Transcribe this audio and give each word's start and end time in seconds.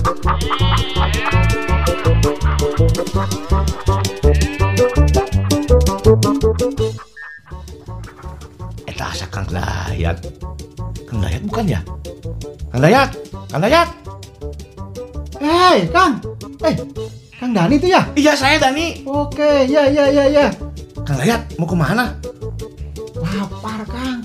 Eta 0.00 0.08
asa 9.04 9.28
Kang 9.28 9.44
Dayat. 9.52 10.16
Kang 11.04 11.20
Dayat 11.20 11.44
bukan 11.44 11.64
ya? 11.68 11.84
Kang 12.72 12.80
Dayat, 12.80 13.12
Kang 13.52 13.60
Dayat. 13.60 13.88
Hei, 15.36 15.84
Kang. 15.92 16.16
Eh, 16.64 16.74
Kang 17.36 17.52
Dani 17.52 17.76
itu 17.76 17.92
ya? 17.92 18.00
Iya 18.16 18.32
saya 18.32 18.56
Dani. 18.56 19.04
Oke, 19.04 19.68
ya, 19.68 19.84
ya, 19.84 20.08
ya, 20.08 20.24
ya. 20.32 20.48
Kang 21.04 21.20
Dayat 21.20 21.44
mau 21.60 21.68
ke 21.68 21.76
mana? 21.76 22.16
Lapar, 23.20 23.84
Kang. 23.84 24.24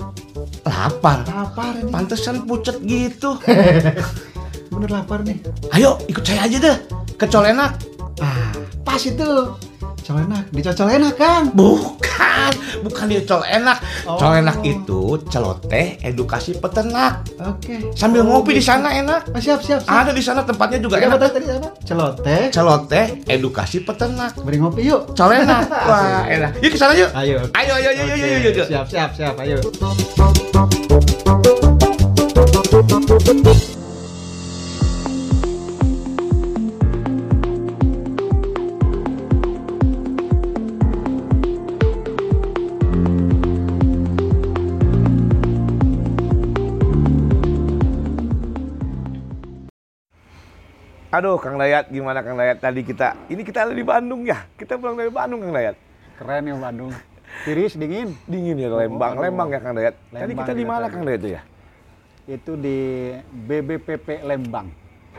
Lapar. 0.64 1.20
Lapar 1.28 1.72
ini. 1.84 1.92
Pantesan 1.92 2.48
pucet 2.48 2.80
gitu. 2.80 3.36
Bener 4.76 4.90
lapar 4.92 5.24
nih. 5.24 5.40
Ayo 5.72 5.96
ikut 6.04 6.20
saya 6.20 6.44
aja 6.44 6.56
deh 6.60 6.76
ke 7.16 7.24
Colenak. 7.26 7.80
Ah, 8.20 8.52
pas 8.84 9.00
itu. 9.00 9.56
Colenak, 10.06 10.46
dicocol 10.54 10.86
enak, 10.86 11.18
Kang. 11.18 11.50
Bukan, 11.50 12.52
bukan 12.86 13.04
di 13.10 13.26
Colenak. 13.26 13.82
Oh. 14.06 14.14
Colenak 14.14 14.62
itu 14.62 15.18
celoteh 15.26 15.98
edukasi 15.98 16.54
peternak. 16.54 17.26
Oke. 17.42 17.90
Sambil 17.90 18.22
Oh, 18.22 18.38
ngopi 18.38 18.54
di 18.54 18.62
gitu. 18.62 18.70
sana 18.70 18.94
enak. 18.94 19.34
Ah, 19.34 19.42
siap, 19.42 19.66
siap, 19.66 19.82
siap. 19.82 19.90
Ada 19.90 20.14
di 20.14 20.22
sana 20.22 20.46
tempatnya 20.46 20.78
juga 20.78 21.02
apa 21.02 21.18
enak. 21.18 21.34
tadi 21.34 21.46
apa? 21.50 21.68
Celoteh. 21.82 22.42
Celoteh 22.54 23.06
edukasi 23.26 23.82
peternak. 23.82 24.38
Beri 24.46 24.62
ngopi 24.62 24.86
yuk. 24.86 25.10
Colenak. 25.10 25.66
Wah, 25.90 26.22
enak. 26.30 26.62
Yuk 26.62 26.70
ke 26.70 26.78
sana 26.78 26.94
yuk. 26.94 27.10
Ayo. 27.10 27.42
Ayo, 27.50 27.72
ayo, 27.74 27.88
ayo, 27.90 28.02
ayo, 28.06 28.14
Oke, 28.14 28.22
ayo, 28.22 28.36
ayo, 28.38 28.50
ayo. 28.54 28.64
Siap, 28.70 28.86
siap, 28.86 29.10
siap. 29.10 29.34
Ayo. 29.42 29.58
Aduh, 51.16 51.40
Kang 51.40 51.56
Dayat, 51.56 51.88
gimana 51.88 52.20
Kang 52.20 52.36
Dayat? 52.36 52.60
Tadi 52.60 52.84
kita, 52.84 53.16
ini 53.32 53.40
kita 53.40 53.64
ada 53.64 53.72
di 53.72 53.80
Bandung 53.80 54.28
ya. 54.28 54.44
Kita 54.52 54.76
pulang 54.76 55.00
dari 55.00 55.08
Bandung, 55.08 55.40
Kang 55.40 55.56
Dayat. 55.56 55.72
Keren 56.20 56.44
ya 56.44 56.52
Bandung. 56.60 56.92
Tiris, 57.48 57.72
dingin. 57.72 58.12
Dingin 58.28 58.60
ya 58.60 58.68
Lembang, 58.68 59.16
aduh. 59.16 59.24
Lembang 59.24 59.48
ya 59.48 59.60
Kang 59.64 59.72
Dayat. 59.72 59.96
Tadi 60.12 60.12
Lembang 60.12 60.44
kita 60.44 60.52
di 60.52 60.60
kita 60.60 60.68
mana 60.68 60.84
tadi. 60.84 60.92
Kang 60.92 61.02
Dayat 61.08 61.20
itu 61.24 61.30
ya? 61.32 61.42
Itu 62.28 62.52
di 62.60 62.78
BBPP 63.48 64.28
Lembang. 64.28 64.68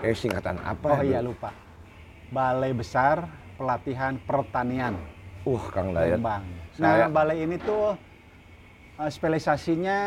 Eh 0.06 0.14
singkatan 0.14 0.62
apa? 0.62 0.86
Oh 0.86 1.02
ya? 1.02 1.18
iya 1.18 1.20
lupa. 1.26 1.50
Balai 2.30 2.78
Besar 2.78 3.26
Pelatihan 3.58 4.22
Pertanian 4.22 4.94
Uh, 5.50 5.64
Kang 5.74 5.98
Dayat. 5.98 6.22
Lembang. 6.22 6.46
Saya- 6.78 7.10
Nah, 7.10 7.10
balai 7.10 7.42
ini 7.42 7.58
tuh 7.58 7.98
eh, 9.02 9.10
spesialisasinya 9.10 9.98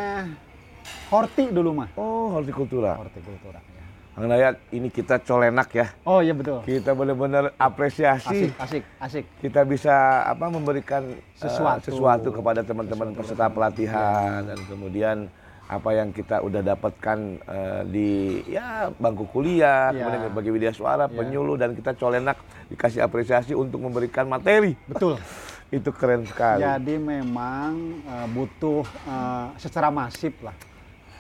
horti 1.11 1.51
dulu 1.51 1.83
mah. 1.83 1.91
Oh, 1.99 2.31
hortikultura. 2.39 2.95
Hortikultura 2.95 3.59
ya. 3.59 3.80
Kang 4.11 4.27
Dayat, 4.27 4.59
ini 4.71 4.91
kita 4.91 5.23
colenak 5.23 5.71
ya. 5.71 5.87
Oh 6.03 6.19
iya 6.19 6.35
betul. 6.35 6.61
Kita 6.63 6.93
benar-benar 6.93 7.55
apresiasi 7.57 8.51
Asik, 8.51 8.59
asik, 8.59 8.83
asik. 8.99 9.25
kita 9.39 9.63
bisa 9.63 9.95
apa 10.27 10.51
memberikan 10.51 11.07
eh, 11.07 11.39
Sesuatu. 11.39 11.89
sesuatu 11.89 12.29
kepada 12.31 12.61
teman-teman 12.61 13.15
peserta 13.15 13.47
pelatihan 13.47 14.43
dan 14.45 14.59
kemudian 14.67 15.17
apa 15.65 15.95
yang 15.95 16.11
kita 16.11 16.43
udah 16.43 16.59
dapatkan 16.61 17.19
eh, 17.39 17.83
di 17.87 18.11
ya 18.51 18.91
bangku 18.93 19.31
kuliah, 19.31 19.89
Ya. 19.89 20.03
kemudian 20.03 20.35
bagi 20.35 20.51
widya 20.51 20.75
suara, 20.75 21.07
Ya. 21.07 21.15
penyuluh 21.15 21.55
dan 21.55 21.73
kita 21.73 21.95
colenak 21.95 22.35
dikasih 22.67 23.01
apresiasi 23.01 23.55
untuk 23.55 23.79
memberikan 23.79 24.27
materi. 24.27 24.75
Betul. 24.85 25.23
Itu 25.71 25.95
keren 25.95 26.27
sekali. 26.27 26.67
Jadi 26.67 26.99
memang 26.99 27.73
eh, 28.03 28.27
butuh 28.27 28.83
eh, 29.07 29.47
secara 29.57 29.89
masif 29.89 30.35
lah 30.43 30.53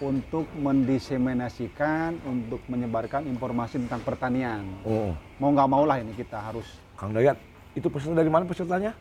untuk 0.00 0.48
mendiseminasikan, 0.56 2.16
untuk 2.24 2.64
menyebarkan 2.66 3.28
informasi 3.28 3.84
tentang 3.84 4.00
pertanian. 4.00 4.64
Oh, 4.82 5.12
Mau 5.36 5.52
nggak 5.52 5.68
mau 5.68 5.84
lah 5.84 6.00
ini 6.00 6.12
kita 6.12 6.40
harus 6.40 6.64
Kang 6.96 7.12
Dayat, 7.12 7.36
itu 7.72 7.86
peserta 7.86 8.16
dari 8.16 8.28
mana 8.28 8.44
pesertanya? 8.44 8.92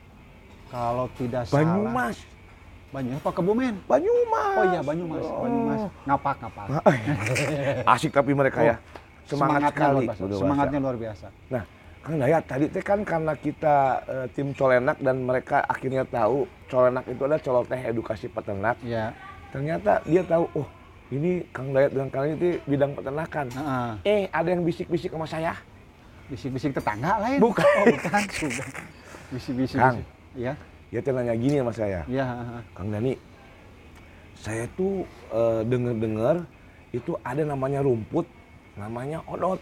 kalau 0.70 1.10
tidak 1.18 1.50
salah. 1.50 1.66
Banyumas. 1.66 2.18
Banyumas 2.90 3.22
apa 3.22 3.32
Kebumen? 3.34 3.74
Banyumas. 3.90 4.54
Oh 4.54 4.66
iya 4.70 4.82
Banyumas, 4.86 5.26
Oh. 5.26 5.42
Banyumas. 5.42 5.82
Ngapak, 6.06 6.36
ngapak. 6.40 6.66
Asik 7.98 8.12
tapi 8.14 8.38
mereka 8.38 8.62
ya. 8.62 8.76
Semangat 9.26 9.74
Semangatnya 9.74 9.74
sekali. 9.74 10.06
luar 10.06 10.06
biasa. 10.06 10.38
Semangatnya 10.38 10.80
luar 10.80 10.98
biasa. 10.98 11.28
Nah, 11.50 11.64
Kang 12.00 12.16
Dayat 12.18 12.44
tadi 12.46 12.66
teh 12.70 12.82
kan 12.82 13.00
karena 13.02 13.34
kita 13.34 13.76
eh, 14.06 14.26
tim 14.30 14.54
Colenak 14.54 14.98
dan 15.02 15.26
mereka 15.26 15.66
akhirnya 15.66 16.06
tahu 16.06 16.46
Colenak 16.66 17.06
itu 17.06 17.22
adalah 17.26 17.42
coloteh 17.42 17.82
edukasi 17.84 18.26
peternak. 18.30 18.78
Ya. 18.82 19.10
Ternyata 19.50 20.06
dia 20.06 20.22
tahu, 20.22 20.46
oh 20.54 20.68
ini 21.10 21.42
Kang 21.50 21.74
Dayat 21.74 21.90
dengan 21.90 22.10
Kang 22.10 22.30
itu 22.30 22.62
bidang 22.66 22.94
peternakan. 22.94 23.46
Heeh. 23.50 23.90
Eh, 24.06 24.24
ada 24.30 24.48
yang 24.48 24.62
bisik-bisik 24.62 25.10
sama 25.10 25.26
saya. 25.26 25.54
Bisik-bisik 26.30 26.78
tetangga 26.78 27.18
lain. 27.18 27.42
Bukan. 27.42 27.66
Oh, 27.66 27.86
bukan. 27.90 28.22
Bisik-bisik. 29.34 29.80
Kang. 29.82 29.98
Iya. 30.38 30.54
Dia 30.90 31.00
tuh 31.02 31.14
nanya 31.14 31.38
gini 31.38 31.62
sama 31.62 31.70
saya, 31.70 32.02
Iya, 32.10 32.26
heeh. 32.26 32.62
Kang 32.74 32.90
Dani, 32.90 33.14
saya 34.34 34.66
tuh 34.74 35.06
eh, 35.30 35.62
dengar-dengar 35.62 36.36
itu 36.90 37.14
ada 37.22 37.46
namanya 37.46 37.86
rumput, 37.86 38.26
namanya 38.74 39.22
odot. 39.30 39.62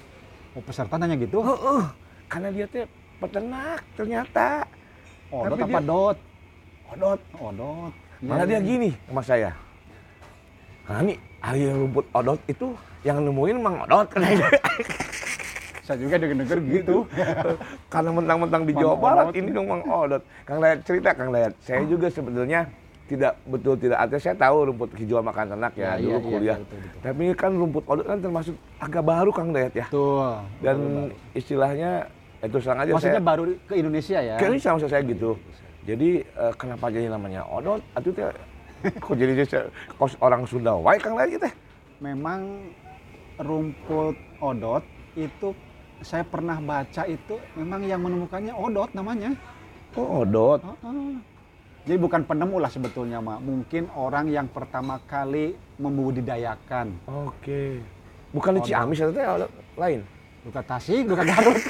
Oh, 0.56 0.64
peserta 0.64 0.96
nanya 0.96 1.20
gitu? 1.20 1.44
Heeh, 1.44 1.84
karena 2.32 2.48
dia 2.48 2.66
tuh 2.68 2.88
peternak 3.20 3.84
ternyata. 4.00 4.64
Odot 5.28 5.60
Tapi 5.60 5.64
apa 5.68 5.80
dia- 5.80 5.88
dot? 5.88 6.18
Odot. 6.96 7.20
Odot. 7.36 7.94
Malah 8.24 8.46
dia 8.48 8.58
Iya, 8.58 8.64
gini 8.64 8.90
sama 9.08 9.22
saya. 9.22 9.52
Nah 10.88 11.04
ahli 11.42 11.70
rumput 11.70 12.06
odot 12.12 12.40
itu 12.46 12.74
yang 13.06 13.24
nemuin 13.24 13.58
Mang 13.62 13.78
Odot. 13.84 14.08
Saya 15.88 16.04
juga 16.04 16.20
denger-denger 16.20 16.60
gitu. 16.68 16.96
Karena 17.94 18.12
mentang-mentang 18.12 18.68
di 18.68 18.76
Mang 18.76 18.82
Jawa 18.84 18.96
Barat 19.00 19.26
Odot. 19.32 19.40
ini 19.40 19.50
dong 19.56 19.68
Mang 19.68 19.84
Odot. 19.88 20.24
Kang 20.44 20.60
Layat 20.60 20.84
cerita 20.84 21.16
Kang 21.16 21.32
Layat. 21.32 21.56
Saya 21.64 21.88
juga 21.88 22.12
sebetulnya 22.12 22.68
tidak 23.08 23.40
betul 23.48 23.80
tidak 23.80 24.04
artinya 24.04 24.20
saya 24.20 24.36
tahu 24.36 24.58
rumput 24.68 24.92
hijau 25.00 25.24
makan 25.24 25.56
ternak 25.56 25.72
ya, 25.80 25.96
Ya, 25.96 25.96
dulu 25.96 26.04
iya, 26.04 26.12
iya, 26.12 26.20
kuliah. 26.28 26.42
iya, 26.44 26.56
betul, 26.60 26.78
betul. 26.84 27.00
Tapi 27.08 27.24
kan 27.40 27.52
rumput 27.56 27.84
odot 27.88 28.04
kan 28.06 28.20
termasuk 28.20 28.56
agak 28.84 29.04
baru 29.08 29.30
Kang 29.32 29.50
Layat 29.56 29.74
ya. 29.80 29.86
Tuh. 29.88 30.36
Dan 30.60 30.78
istilahnya 31.32 31.92
itu 32.38 32.58
serang 32.60 32.84
aja 32.84 32.92
Maksudnya 32.92 33.24
saya. 33.24 33.30
baru 33.32 33.44
ke 33.64 33.74
Indonesia 33.80 34.20
ya? 34.20 34.36
Kayaknya 34.36 34.60
sama 34.60 34.78
saya 34.84 35.02
gitu. 35.08 35.40
Jadi 35.88 36.10
eh, 36.20 36.54
kenapa 36.60 36.92
jadi 36.92 37.08
namanya 37.08 37.48
odot? 37.48 37.80
Itu 37.96 38.12
kok 39.04 39.16
jadi 39.18 39.34
kos 39.98 40.14
orang 40.22 40.46
Sunda 40.46 40.78
wae 40.78 40.98
Kang 41.02 41.18
Layat 41.18 41.30
gitu. 41.34 41.50
Memang 42.02 42.70
rumput 43.42 44.16
odot 44.42 44.84
itu 45.18 45.54
saya 46.06 46.22
pernah 46.22 46.62
baca 46.62 47.10
itu 47.10 47.42
memang 47.58 47.82
yang 47.86 48.02
menemukannya 48.02 48.54
odot 48.54 48.90
namanya. 48.94 49.34
Oh, 49.98 50.22
odot. 50.22 50.62
Heeh. 50.62 51.18
Jadi 51.88 51.98
bukan 52.04 52.22
penemu 52.28 52.60
lah 52.60 52.68
sebetulnya, 52.68 53.24
Mak. 53.24 53.40
Mungkin 53.42 53.88
orang 53.96 54.28
yang 54.28 54.46
pertama 54.52 55.00
kali 55.08 55.56
membudidayakan. 55.80 56.92
Oke. 57.08 57.80
Bukan 58.36 58.60
di. 58.60 58.68
Ciamis 58.68 59.00
teh 59.02 59.26
odot 59.26 59.50
lain. 59.80 60.04
Duka 60.46 60.62
Tasik, 60.62 61.08
duka 61.08 61.24
Garut. 61.26 61.58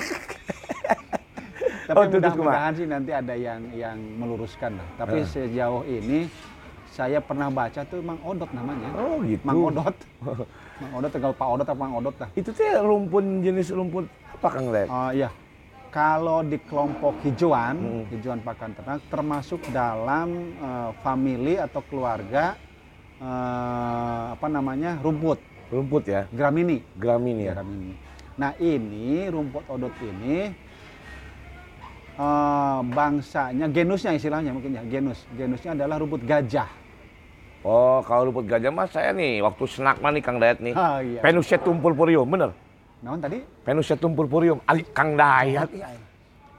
Tapi 1.88 2.04
Oh, 2.04 2.04
mudah-mudahan 2.04 2.74
sih 2.76 2.84
nanti 2.84 3.16
ada 3.16 3.32
yang 3.32 3.64
yang 3.72 3.96
meluruskan 3.96 4.76
lah. 4.76 4.88
Tapi 5.00 5.24
Heeh. 5.24 5.32
sejauh 5.32 5.88
ini 5.88 6.28
saya 6.98 7.22
pernah 7.22 7.54
baca 7.54 7.86
tuh 7.86 8.02
Mang 8.02 8.18
Odot 8.26 8.50
namanya. 8.50 8.90
Oh, 8.98 9.22
gitu. 9.22 9.46
Mang 9.46 9.62
Odot. 9.62 9.94
Mang 10.82 10.92
Odot 10.98 11.12
tinggal 11.14 11.34
Pak 11.38 11.46
Odot 11.46 11.66
atau 11.70 11.78
Mang 11.78 11.94
Odot 11.94 12.18
lah. 12.18 12.30
Itu 12.34 12.50
teh 12.50 12.74
rumput 12.82 13.22
jenis 13.46 13.70
rumput 13.70 14.10
apa 14.34 14.48
Kang? 14.50 14.66
Oh 14.74 15.10
iya. 15.14 15.30
Kalau 15.94 16.42
di 16.42 16.58
kelompok 16.66 17.22
hijauan, 17.24 17.78
Mm. 17.80 18.04
hijauan 18.12 18.42
pakan 18.44 18.74
ternak 18.76 19.00
termasuk 19.08 19.62
dalam 19.70 20.58
eh, 20.58 20.90
family 21.06 21.62
atau 21.62 21.86
keluarga 21.86 22.58
eh, 23.22 24.24
apa 24.34 24.48
namanya? 24.50 24.98
rumput, 24.98 25.38
Rumput 25.70 26.04
ya, 26.10 26.26
gramini. 26.34 26.82
Gramini 26.98 27.44
ya. 27.46 27.54
Gramini. 27.60 27.94
Nah, 28.38 28.52
ini 28.58 29.26
rumput 29.30 29.66
odot 29.70 29.94
ini 30.02 30.50
eh, 32.18 32.80
bangsanya, 32.84 33.66
genusnya 33.70 34.12
istilahnya 34.18 34.52
mungkin 34.52 34.74
ya, 34.78 34.84
genus. 34.86 35.24
Genusnya 35.38 35.78
adalah 35.78 36.02
rumput 36.02 36.26
gajah. 36.26 36.87
Oh, 37.62 38.00
kalau 38.02 38.30
rumput 38.30 38.46
gajah 38.46 38.70
mas 38.70 38.90
saya 38.90 39.10
nih 39.12 39.42
waktu 39.42 39.64
snack 39.66 39.98
mah 39.98 40.10
nih 40.10 40.22
Kang 40.22 40.38
Dayat 40.38 40.60
nih. 40.60 40.74
Ah, 40.74 41.00
iya. 41.00 41.20
Penusetum 41.20 41.78
purpureum, 41.78 42.24
bener? 42.24 42.54
Naon 43.00 43.18
tadi? 43.18 43.42
Penusetum 43.62 44.14
purpureum, 44.14 44.62
ali 44.64 44.86
Kang 44.88 45.14
Dayat. 45.14 45.68
Iya. 45.70 45.90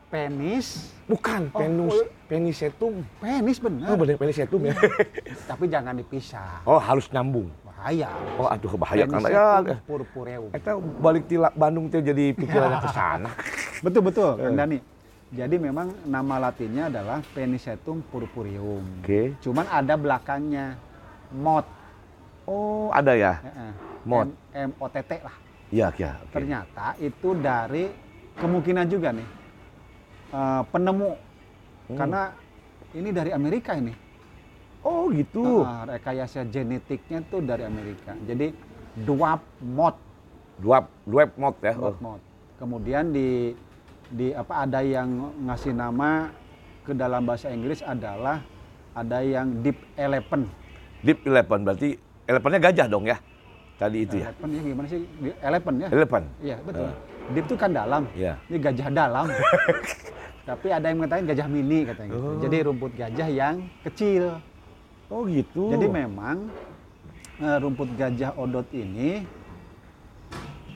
Penis. 0.09 0.97
Bukan, 1.05 1.49
Oh, 1.53 1.59
penus, 1.59 1.93
oh. 1.95 2.05
penisetum. 2.27 3.01
Penis 3.19 3.57
Oh, 3.57 3.65
benar. 3.65 3.97
bener 3.97 4.17
penisetum 4.17 4.61
ya. 4.63 4.77
Tapi 5.51 5.65
jangan 5.67 5.97
dipisah. 5.97 6.65
Oh, 6.65 6.77
harus 6.77 7.09
nyambung. 7.09 7.49
Bahaya. 7.63 8.09
Oh, 8.37 8.45
aduh 8.45 8.73
bahaya 8.75 9.05
kan 9.05 9.21
Penicetum 9.21 9.65
ya. 9.65 9.79
purpureum. 9.85 10.49
Eta 10.51 10.71
balik 10.77 11.25
ti 11.25 11.37
Bandung 11.55 11.87
teh 11.87 12.01
jadi 12.01 12.33
pikirannya 12.33 12.79
ke 12.79 12.91
sana. 12.91 13.31
Betul 13.85 14.03
betul, 14.03 14.33
Eh. 14.35 14.45
Kang 14.45 14.57
Dani. 14.59 14.79
Jadi 15.29 15.57
memang 15.57 15.93
nama 16.03 16.41
latinnya 16.43 16.89
adalah 16.89 17.21
Penicetum 17.31 18.01
purpureum. 18.03 18.81
Oke. 19.01 19.37
Cuman 19.39 19.69
ada 19.69 19.93
belakangnya 19.93 20.77
mot. 21.33 21.67
Oh, 22.49 22.89
ada 22.93 23.13
ya? 23.13 23.41
Heeh. 23.45 23.73
Mot. 24.09 24.29
M 24.57 24.71
O 24.81 24.87
T 24.89 24.97
T 25.05 25.13
lah. 25.21 25.37
Iya, 25.69 25.93
iya. 26.01 26.17
oke. 26.25 26.33
Ternyata 26.33 26.97
itu 26.97 27.29
dari 27.37 27.93
kemungkinan 28.41 28.87
juga 28.89 29.13
nih 29.13 29.29
eh, 30.33 30.63
penemu 30.73 31.11
Hmm. 31.89 31.97
karena 31.97 32.23
ini 32.93 33.11
dari 33.17 33.33
Amerika 33.33 33.73
ini. 33.73 33.97
Oh, 34.85 35.09
gitu. 35.09 35.65
Ah, 35.65 35.89
rekayasa 35.89 36.45
genetiknya 36.45 37.25
tuh 37.33 37.41
dari 37.41 37.65
Amerika. 37.65 38.13
Jadi 38.29 38.53
dwarf 39.09 39.41
mot, 39.65 39.97
Dua 40.61 40.85
dua 41.09 41.25
mod 41.41 41.57
ya. 41.65 41.73
Oh. 41.75 41.89
dwarf 41.89 41.99
mot. 42.05 42.21
Kemudian 42.61 43.09
di 43.09 43.57
di 44.13 44.37
apa 44.37 44.69
ada 44.69 44.85
yang 44.85 45.33
ngasih 45.49 45.73
nama 45.73 46.29
ke 46.85 46.93
dalam 46.93 47.25
bahasa 47.25 47.49
Inggris 47.49 47.81
adalah 47.81 48.45
ada 48.93 49.25
yang 49.25 49.65
deep 49.65 49.81
elephant. 49.97 50.45
Deep 51.03 51.23
Eleven 51.25 51.61
berarti 51.63 51.89
elephantnya 52.27 52.61
gajah 52.61 52.87
dong 52.91 53.05
ya? 53.07 53.17
Tadi 53.79 53.99
itu 54.03 54.17
ya. 54.19 54.35
Elephant 54.35 54.51
ya 54.51 54.61
gimana 54.67 54.87
sih? 54.91 55.01
Elephant 55.39 55.77
ya? 55.79 55.89
Elephant. 55.95 56.27
Iya, 56.43 56.57
betul. 56.67 56.87
Eh. 56.91 56.95
Deep 57.29 57.45
itu 57.47 57.55
kan 57.55 57.71
dalam. 57.71 58.03
Iya. 58.17 58.33
Ini 58.51 58.57
gajah 58.59 58.89
dalam. 58.91 59.27
Tapi 60.49 60.67
ada 60.73 60.87
yang 60.89 60.99
mengatakan 60.99 61.25
gajah 61.29 61.47
mini 61.47 61.79
katanya 61.87 62.09
gitu. 62.11 62.25
Oh. 62.25 62.41
Jadi 62.41 62.57
rumput 62.65 62.93
gajah 62.97 63.29
yang 63.29 63.57
kecil. 63.85 64.25
Oh, 65.09 65.23
gitu. 65.29 65.71
Jadi 65.71 65.87
memang 65.87 66.51
eh, 67.39 67.57
rumput 67.63 67.89
gajah 67.95 68.35
odot 68.35 68.67
ini 68.75 69.23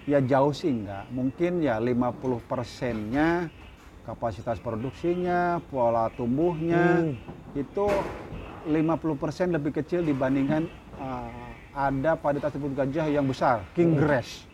ya 0.07 0.23
jauh 0.23 0.53
sih 0.55 0.71
enggak. 0.71 1.09
Mungkin 1.11 1.63
ya 1.65 1.83
50 1.83 2.39
persennya 2.47 3.51
kapasitas 4.03 4.59
produksinya, 4.59 5.63
pola 5.71 6.11
tumbuhnya 6.13 7.07
Hmm. 7.07 7.15
itu 7.55 7.87
50% 8.65 9.57
lebih 9.57 9.73
kecil 9.75 10.01
dibandingkan 10.03 10.67
eh, 10.97 11.49
ada 11.73 12.15
varietas 12.15 12.53
rumput 12.55 12.73
gajah 12.77 13.07
yang 13.09 13.25
besar, 13.25 13.65
king 13.73 13.97
grass. 13.97 14.45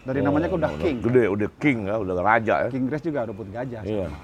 Dari 0.00 0.24
namanya 0.24 0.48
kan 0.48 0.56
udah 0.64 0.72
king. 0.80 0.96
Gede, 1.04 1.24
udah 1.28 1.50
king 1.60 1.78
ya, 1.84 2.00
udah 2.00 2.14
raja 2.18 2.54
ya. 2.64 2.68
King 2.72 2.88
grass 2.88 3.04
juga 3.04 3.28
rumput 3.28 3.52
gajah. 3.52 3.82
Iya. 3.84 4.06
sama. 4.08 4.18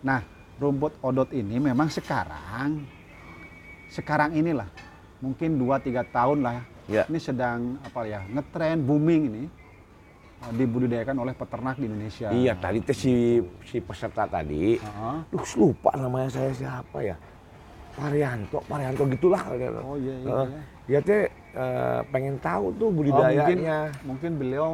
Nah, 0.00 0.20
rumput 0.56 0.92
odot 1.00 1.30
ini 1.30 1.56
memang 1.56 1.88
sekarang 1.88 2.84
sekarang 3.90 4.32
inilah 4.32 4.68
mungkin 5.18 5.58
2-3 5.58 6.04
tahun 6.08 6.38
lah 6.40 6.58
Ya. 6.90 7.06
ini 7.06 7.22
sedang 7.22 7.78
apa 7.86 8.02
ya 8.02 8.18
ngetren 8.26 8.82
booming 8.82 9.22
ini 9.30 9.44
uh, 10.42 10.50
dibudidayakan 10.50 11.22
oleh 11.22 11.34
peternak 11.38 11.78
di 11.78 11.86
Indonesia. 11.86 12.34
Iya, 12.34 12.58
tadi 12.58 12.82
teh 12.82 12.96
si 12.96 13.38
si 13.62 13.78
peserta 13.78 14.26
tadi, 14.26 14.74
Heeh. 14.74 15.16
Duh, 15.30 15.46
lupa 15.54 15.94
namanya 15.94 16.26
saya 16.34 16.50
siapa 16.50 16.98
ya. 16.98 17.14
Parianto, 17.90 18.58
Parianto 18.64 19.02
gitulah. 19.10 19.42
Oh 19.82 19.96
iya 19.98 20.14
iya. 20.14 20.28
Heeh. 20.30 20.46
iya. 20.46 20.60
Dia 20.86 21.00
teh 21.02 21.22
eh, 21.54 22.00
pengen 22.10 22.38
tahu 22.38 22.74
tuh 22.74 22.88
Oh, 22.88 22.94
mungkin 22.94 22.98
budidayanya. 22.98 23.78
mungkin 24.02 24.30
beliau 24.38 24.70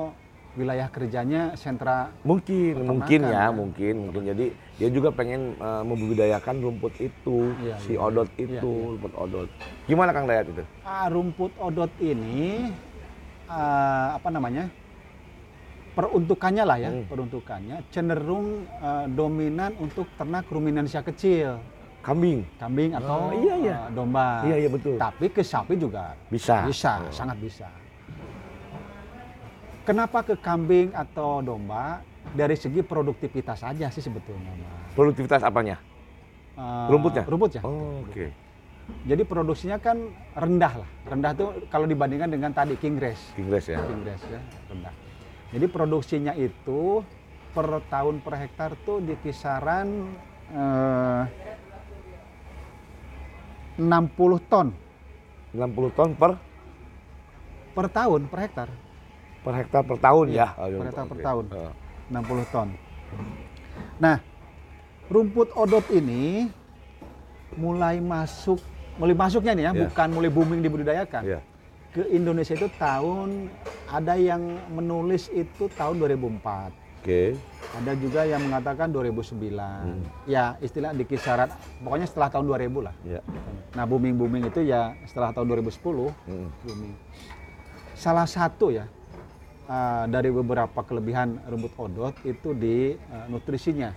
wilayah 0.56 0.88
kerjanya 0.88 1.52
sentra 1.52 2.08
mungkin, 2.24 2.80
mungkin 2.80 3.28
ya, 3.28 3.28
ya. 3.28 3.44
mungkin, 3.52 4.08
mungkin. 4.08 4.22
Jadi 4.24 4.46
dia 4.76 4.88
juga 4.88 5.08
pengen 5.12 5.52
eh, 5.56 5.82
membudidayakan 5.84 6.56
rumput 6.60 6.96
itu, 7.00 7.52
Iya, 7.60 7.76
si 7.80 7.92
iya. 7.96 8.00
odot 8.00 8.28
Iya, 8.36 8.60
itu, 8.60 8.72
iya. 8.72 8.88
rumput 8.92 9.12
odot. 9.16 9.48
Gimana 9.84 10.10
Kang 10.12 10.28
Dayat 10.28 10.46
itu? 10.48 10.64
ah, 10.84 11.06
rumput 11.08 11.52
odot 11.56 11.92
ini 12.00 12.72
eh, 13.48 14.08
apa 14.12 14.28
namanya? 14.28 14.68
Peruntukannya 15.96 16.64
lah 16.68 16.76
ya, 16.76 16.90
Hmm. 16.92 17.08
peruntukannya 17.08 17.76
cenderung 17.88 18.68
eh, 18.68 19.06
dominan 19.08 19.72
untuk 19.80 20.04
ternak 20.16 20.44
ruminansia 20.48 21.00
kecil, 21.00 21.56
Kambing. 22.06 22.46
kambing 22.54 22.90
atau 22.94 23.18
Oh, 23.18 23.34
iya, 23.34 23.54
iya. 23.58 23.76
eh, 23.82 23.90
domba. 23.90 24.46
Iya, 24.46 24.56
iya 24.62 24.68
betul. 24.70 24.94
Tapi 24.94 25.26
ke 25.26 25.42
sapi 25.42 25.74
juga 25.74 26.14
Bisa. 26.30 26.62
bisa, 26.62 27.02
Oh. 27.02 27.10
sangat 27.10 27.34
bisa. 27.42 27.66
Kenapa 29.82 30.22
ke 30.22 30.34
kambing 30.36 30.94
atau 30.94 31.42
domba? 31.42 32.02
Dari 32.26 32.54
segi 32.54 32.82
produktivitas 32.82 33.62
saja 33.62 33.86
sih 33.86 34.02
sebetulnya. 34.02 34.50
Mas. 34.50 34.94
Produktivitas 34.94 35.42
apanya? 35.42 35.78
Eh, 36.54 36.86
Rumputnya? 36.90 37.22
Rumputnya. 37.22 37.62
Oh, 37.62 38.02
oke. 38.02 38.26
Jadi 39.02 39.22
produksinya 39.22 39.78
kan 39.78 39.98
rendah 40.32 40.82
lah. 40.82 40.90
Rendah 41.04 41.32
tuh 41.34 41.48
kalau 41.66 41.86
dibandingkan 41.86 42.30
dengan 42.30 42.50
tadi 42.50 42.74
king 42.76 42.94
grass. 42.94 43.34
King 43.34 43.50
Grass 43.50 43.66
ya. 43.66 43.82
King 43.82 44.02
grass 44.02 44.22
ya, 44.26 44.38
rendah. 44.70 44.94
Jadi 45.50 45.66
produksinya 45.66 46.32
itu 46.34 47.02
per 47.50 47.82
tahun 47.86 48.22
per 48.22 48.34
hektar 48.36 48.74
tuh 48.82 48.98
di 49.00 49.14
kisaran 49.16 50.06
eh, 50.50 51.22
60 53.76 54.50
ton 54.50 54.72
60 55.52 55.96
ton 55.96 56.10
per 56.16 56.36
per 57.76 57.86
tahun 57.92 58.24
per 58.28 58.38
hektar. 58.40 58.68
per 59.44 59.52
hektar 59.54 59.82
per 59.84 59.96
tahun 60.00 60.26
Iya, 60.32 60.48
ya. 60.58 60.78
per 60.80 60.86
hektar 60.90 61.04
per 61.06 61.18
tahun. 61.22 61.44
Heeh. 61.52 61.72
60 62.10 62.44
ton. 62.50 62.68
Nah, 64.00 64.16
rumput 65.06 65.52
odot 65.54 65.84
ini 65.92 66.50
mulai 67.54 68.02
masuk, 68.02 68.58
mulai 68.98 69.14
masuknya 69.14 69.52
nih 69.54 69.64
ya, 69.70 69.72
Iya. 69.72 69.80
bukan 69.86 70.08
mulai 70.12 70.30
booming 70.32 70.60
dibudidayakan. 70.64 71.22
Iya. 71.22 71.40
Ke 71.94 72.02
Indonesia 72.12 72.52
itu 72.52 72.68
tahun 72.76 73.48
ada 73.88 74.14
yang 74.18 74.42
menulis 74.72 75.30
itu 75.30 75.70
tahun 75.78 75.96
2004. 76.00 76.72
Oke. 77.06 77.38
Ada 77.78 77.94
juga 78.02 78.26
yang 78.26 78.42
mengatakan 78.42 78.90
2009. 78.90 80.26
Ya, 80.26 80.58
istilah 80.58 80.90
di 80.90 81.06
kisaran 81.06 81.46
pokoknya 81.78 82.10
setelah 82.10 82.34
tahun 82.34 82.50
2000 82.50 82.82
lah. 82.82 82.94
Iya. 83.06 83.22
Nah, 83.78 83.86
booming-booming 83.86 84.50
itu 84.50 84.66
ya 84.66 84.90
setelah 85.06 85.30
tahun 85.30 85.46
2010 85.54 86.10
Mm. 86.26 86.48
booming. 86.66 86.92
Salah 87.94 88.26
satu 88.26 88.74
ya 88.74 88.90
uh, 89.70 90.04
dari 90.10 90.34
beberapa 90.34 90.82
kelebihan 90.82 91.38
rumput 91.46 91.78
odot 91.78 92.14
itu 92.26 92.50
di 92.58 92.98
uh, 92.98 93.30
nutrisinya. 93.30 93.94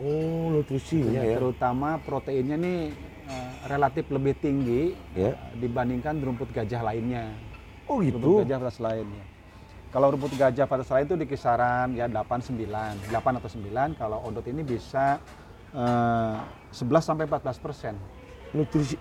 Oh, 0.00 0.48
nutrisinya 0.48 1.20
ya. 1.20 1.36
Terutama 1.36 2.00
proteinnya 2.00 2.56
nih 2.56 2.96
uh, 3.28 3.52
relatif 3.68 4.08
lebih 4.08 4.40
tinggi 4.40 4.96
Ya. 5.12 5.36
uh, 5.36 5.52
dibandingkan 5.52 6.16
rumput 6.16 6.48
gajah 6.48 6.80
lainnya. 6.80 7.28
Oh, 7.84 8.00
Rumput 8.00 8.16
gitu. 8.16 8.40
gajah 8.40 8.56
atas 8.56 8.80
lainnya. 8.80 9.36
Kalau 9.88 10.12
rumput 10.12 10.36
gajah 10.36 10.68
pada 10.68 10.84
lain 10.84 11.04
itu 11.08 11.16
di 11.16 11.24
kisaran 11.24 11.96
ya 11.96 12.04
8 12.04 12.44
9, 12.44 13.08
8 13.08 13.38
atau 13.40 13.48
9. 13.48 13.96
Kalau 13.96 14.20
odot 14.20 14.44
ini 14.44 14.60
bisa 14.60 15.16
uh, 15.72 16.36
11 16.76 17.00
sampai 17.00 17.24
14 17.24 17.64
persen. 17.64 17.94
Nutrisi 18.52 18.96
eh, 18.96 19.00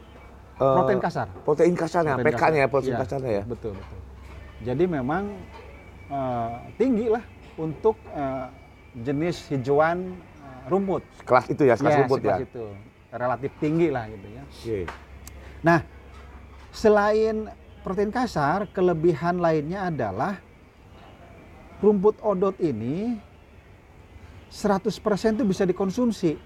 Protein 0.59 0.99
kasar. 1.03 1.27
Protein 1.43 1.75
kasarnya, 1.75 2.15
PK-nya 2.23 2.63
ya, 2.63 2.67
kasar. 2.67 2.71
protein 2.71 2.93
Iya, 2.95 2.99
kasarnya 3.03 3.31
ya. 3.31 3.43
Betul, 3.43 3.73
betul. 3.75 3.99
Jadi 4.63 4.83
memang 4.87 5.23
eh, 6.07 6.55
tinggi 6.79 7.11
lah 7.11 7.23
untuk 7.59 7.99
eh, 8.15 8.47
jenis 8.95 9.43
hijauan 9.51 10.15
eh, 10.15 10.61
rumput. 10.71 11.03
Kelas 11.27 11.45
itu 11.51 11.67
ya, 11.67 11.75
kelas 11.75 11.91
Ya, 11.91 11.99
rumput 12.03 12.19
ya. 12.23 12.37
itu. 12.39 12.63
Relatif 13.11 13.51
tinggi 13.59 13.87
lah 13.91 14.07
gitu 14.07 14.27
ya. 14.31 14.43
Oke. 14.47 14.79
Nah, 15.67 15.79
selain 16.71 17.51
protein 17.83 18.11
kasar, 18.11 18.71
kelebihan 18.71 19.39
lainnya 19.39 19.87
adalah 19.91 20.46
rumput 21.77 22.17
odot 22.19 22.57
ini 22.57 23.17
100% 24.47 24.89
itu 25.33 25.43
bisa 25.43 25.63
dikonsumsi. 25.63 26.39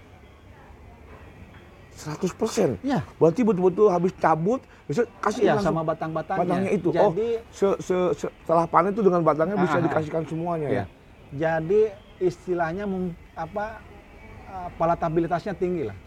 100%. 1.94 2.82
Ya, 2.82 3.06
Berarti 3.16 3.46
betul-betul 3.46 3.88
habis 3.88 4.10
cabut, 4.16 4.58
bisa 4.84 5.06
kasih 5.22 5.54
langsung 5.54 5.70
sama 5.70 5.86
batang-batangnya. 5.86 6.42
batangnya 6.42 6.72
itu. 6.74 6.90
oh, 6.92 7.14
Jadi 7.14 7.28
se, 7.48 7.68
se, 7.78 7.96
se- 8.18 8.34
setelah 8.34 8.66
panen 8.66 8.90
itu 8.90 9.06
dengan 9.06 9.22
batangnya 9.22 9.54
bisa 9.56 9.78
Ah, 9.78 9.84
dikasihkan 9.84 10.24
semuanya 10.26 10.68
ya. 10.68 10.74
Ya. 10.74 10.86
Jadi 11.32 11.82
istilahnya 12.18 12.90
apa 13.36 13.86
uh, 14.50 14.70
palatabilitasnya 14.76 15.54
tinggi 15.54 15.86
lah. 15.86 15.98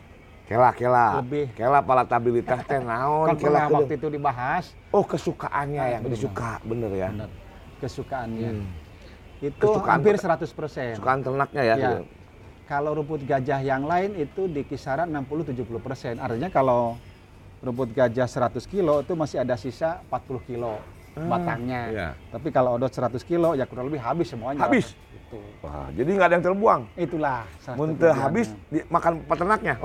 Kela 0.45 0.75
kela. 0.75 1.23
Lebih. 1.23 1.55
Kela 1.55 1.79
palatabilitas 1.81 2.59
teh 2.67 2.77
naon 2.77 3.31
Kan 3.31 3.37
kela 3.39 3.61
kudu- 3.65 3.75
waktu 3.79 3.93
itu 3.95 4.09
dibahas 4.11 4.75
Oh, 4.91 5.01
kesukaannya 5.01 5.85
yang 5.95 6.03
benar. 6.03 6.13
disuka, 6.13 6.51
bener 6.61 6.91
ya. 6.91 7.09
benar, 7.09 7.31
kesukaannya. 7.79 8.51
Hmm. 8.51 8.67
Itu 9.45 9.61
Kesukaan 9.61 10.01
hampir 10.01 10.15
ter- 10.17 10.25
100%. 10.25 10.97
Kesukaan 10.97 11.21
ternaknya 11.21 11.63
ya. 11.63 11.75
Ya. 11.77 11.91
Kalau 12.65 12.97
rumput 12.97 13.21
gajah 13.23 13.61
yang 13.61 13.85
lain 13.85 14.17
itu 14.17 14.49
di 14.49 14.65
kisaran 14.65 15.13
60-70%. 15.13 16.17
Artinya 16.17 16.49
kalau 16.49 16.97
rumput 17.61 17.93
gajah 17.93 18.25
100 18.25 18.65
kilo 18.65 19.01
itu 19.01 19.13
masih 19.13 19.39
ada 19.39 19.55
sisa 19.55 20.01
40 20.07 20.41
kilo 20.43 20.81
Hmm, 21.15 21.31
batangnya. 21.31 21.83
iya. 21.89 22.09
Tapi 22.27 22.51
kalau 22.51 22.75
odot 22.75 22.91
100 22.91 23.23
kilo 23.23 23.55
ya 23.55 23.63
kurang 23.65 23.87
lebih 23.87 24.03
habis 24.03 24.27
semuanya. 24.27 24.67
Habis? 24.67 24.99
Itu. 25.15 25.39
Wah, 25.63 25.87
jadi 25.95 26.11
nggak 26.11 26.27
ada 26.27 26.35
yang 26.35 26.45
terbuang. 26.45 26.81
Itulah. 26.99 27.47
Muntah 27.79 28.15
habis 28.19 28.51
dimakan 28.67 29.23
peternaknya. 29.23 29.75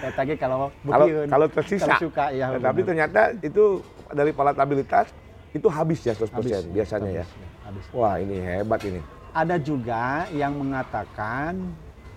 Katanya 0.00 0.34
kalau 0.36 0.58
Kalau 0.80 1.04
bukieun, 1.04 1.26
kalau 1.28 1.46
tersisa. 1.52 1.84
kalau 1.86 2.00
suka 2.00 2.24
ya. 2.32 2.46
Tapi 2.56 2.80
ternyata 2.80 3.20
itu 3.36 3.84
dari 4.08 4.32
palatabilitas 4.32 5.12
itu 5.50 5.66
habis 5.66 5.98
ya 6.00 6.14
100% 6.14 6.30
Habis, 6.30 6.62
biasanya 6.68 7.10
ya. 7.10 7.24
habis, 7.26 7.30
habis. 7.66 7.84
Wah, 7.90 8.14
ini 8.16 8.38
hebat 8.38 8.80
ini. 8.86 9.00
Ada 9.30 9.56
juga 9.58 10.26
yang 10.30 10.54
mengatakan 10.54 11.58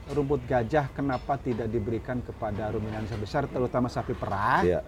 rumput 0.05 0.43
gajah 0.45 0.89
kenapa 0.91 1.37
tidak 1.37 1.65
diberikan 1.67 2.19
kepada 2.19 2.69
ruminansia 2.69 3.15
besar 3.15 3.47
terutama 3.47 3.87
sapi 3.87 4.11
perah 4.11 4.61
Iya. 4.61 4.81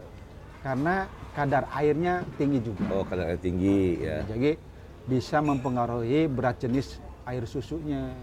karena 0.59 1.05
kadar 1.31 1.69
airnya 1.71 2.25
tinggi 2.35 2.59
juga. 2.59 2.85
Oh, 2.91 3.05
kadarnya 3.05 3.37
tinggi 3.37 4.01
ya. 4.01 4.25
Jadi 4.25 4.57
bisa 5.05 5.37
mempengaruhi 5.39 6.25
berat 6.27 6.57
jenis 6.59 6.97
air 7.23 7.45
susunya 7.45 8.13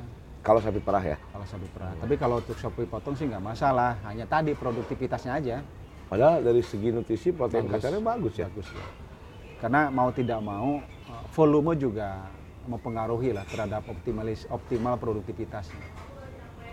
Kalau 0.43 0.59
sapi 0.59 0.83
perah 0.83 1.02
ya. 1.07 1.17
kalau 1.31 1.47
sapi 1.47 1.67
perah. 1.71 1.95
Tapi 1.97 2.14
kalau 2.14 2.43
untuk 2.43 2.59
sapi 2.59 2.83
potong 2.83 3.14
sih 3.14 3.31
nggak 3.31 3.41
masalah, 3.41 3.95
hanya 4.02 4.26
tadi 4.26 4.55
produktivitasnya 4.55 5.33
aja 5.38 5.57
Padahal 6.11 6.45
dari 6.45 6.61
segi 6.61 6.93
nutrisi 6.93 7.33
protein 7.33 7.64
Bagus. 7.64 7.79
kacangnya 7.81 8.02
bagus 8.05 8.35
ya. 8.37 8.47
bagus 8.50 8.69
ya. 8.69 8.85
Karena 9.62 9.95
mau 9.95 10.11
tidak 10.11 10.42
mau 10.42 10.83
volume 11.38 11.78
juga 11.78 12.26
mempengaruhi 12.66 13.31
lah 13.31 13.47
terhadap 13.47 13.87
optimalis 13.87 14.42
optimal 14.50 14.99
produktivitasnya. 14.99 15.87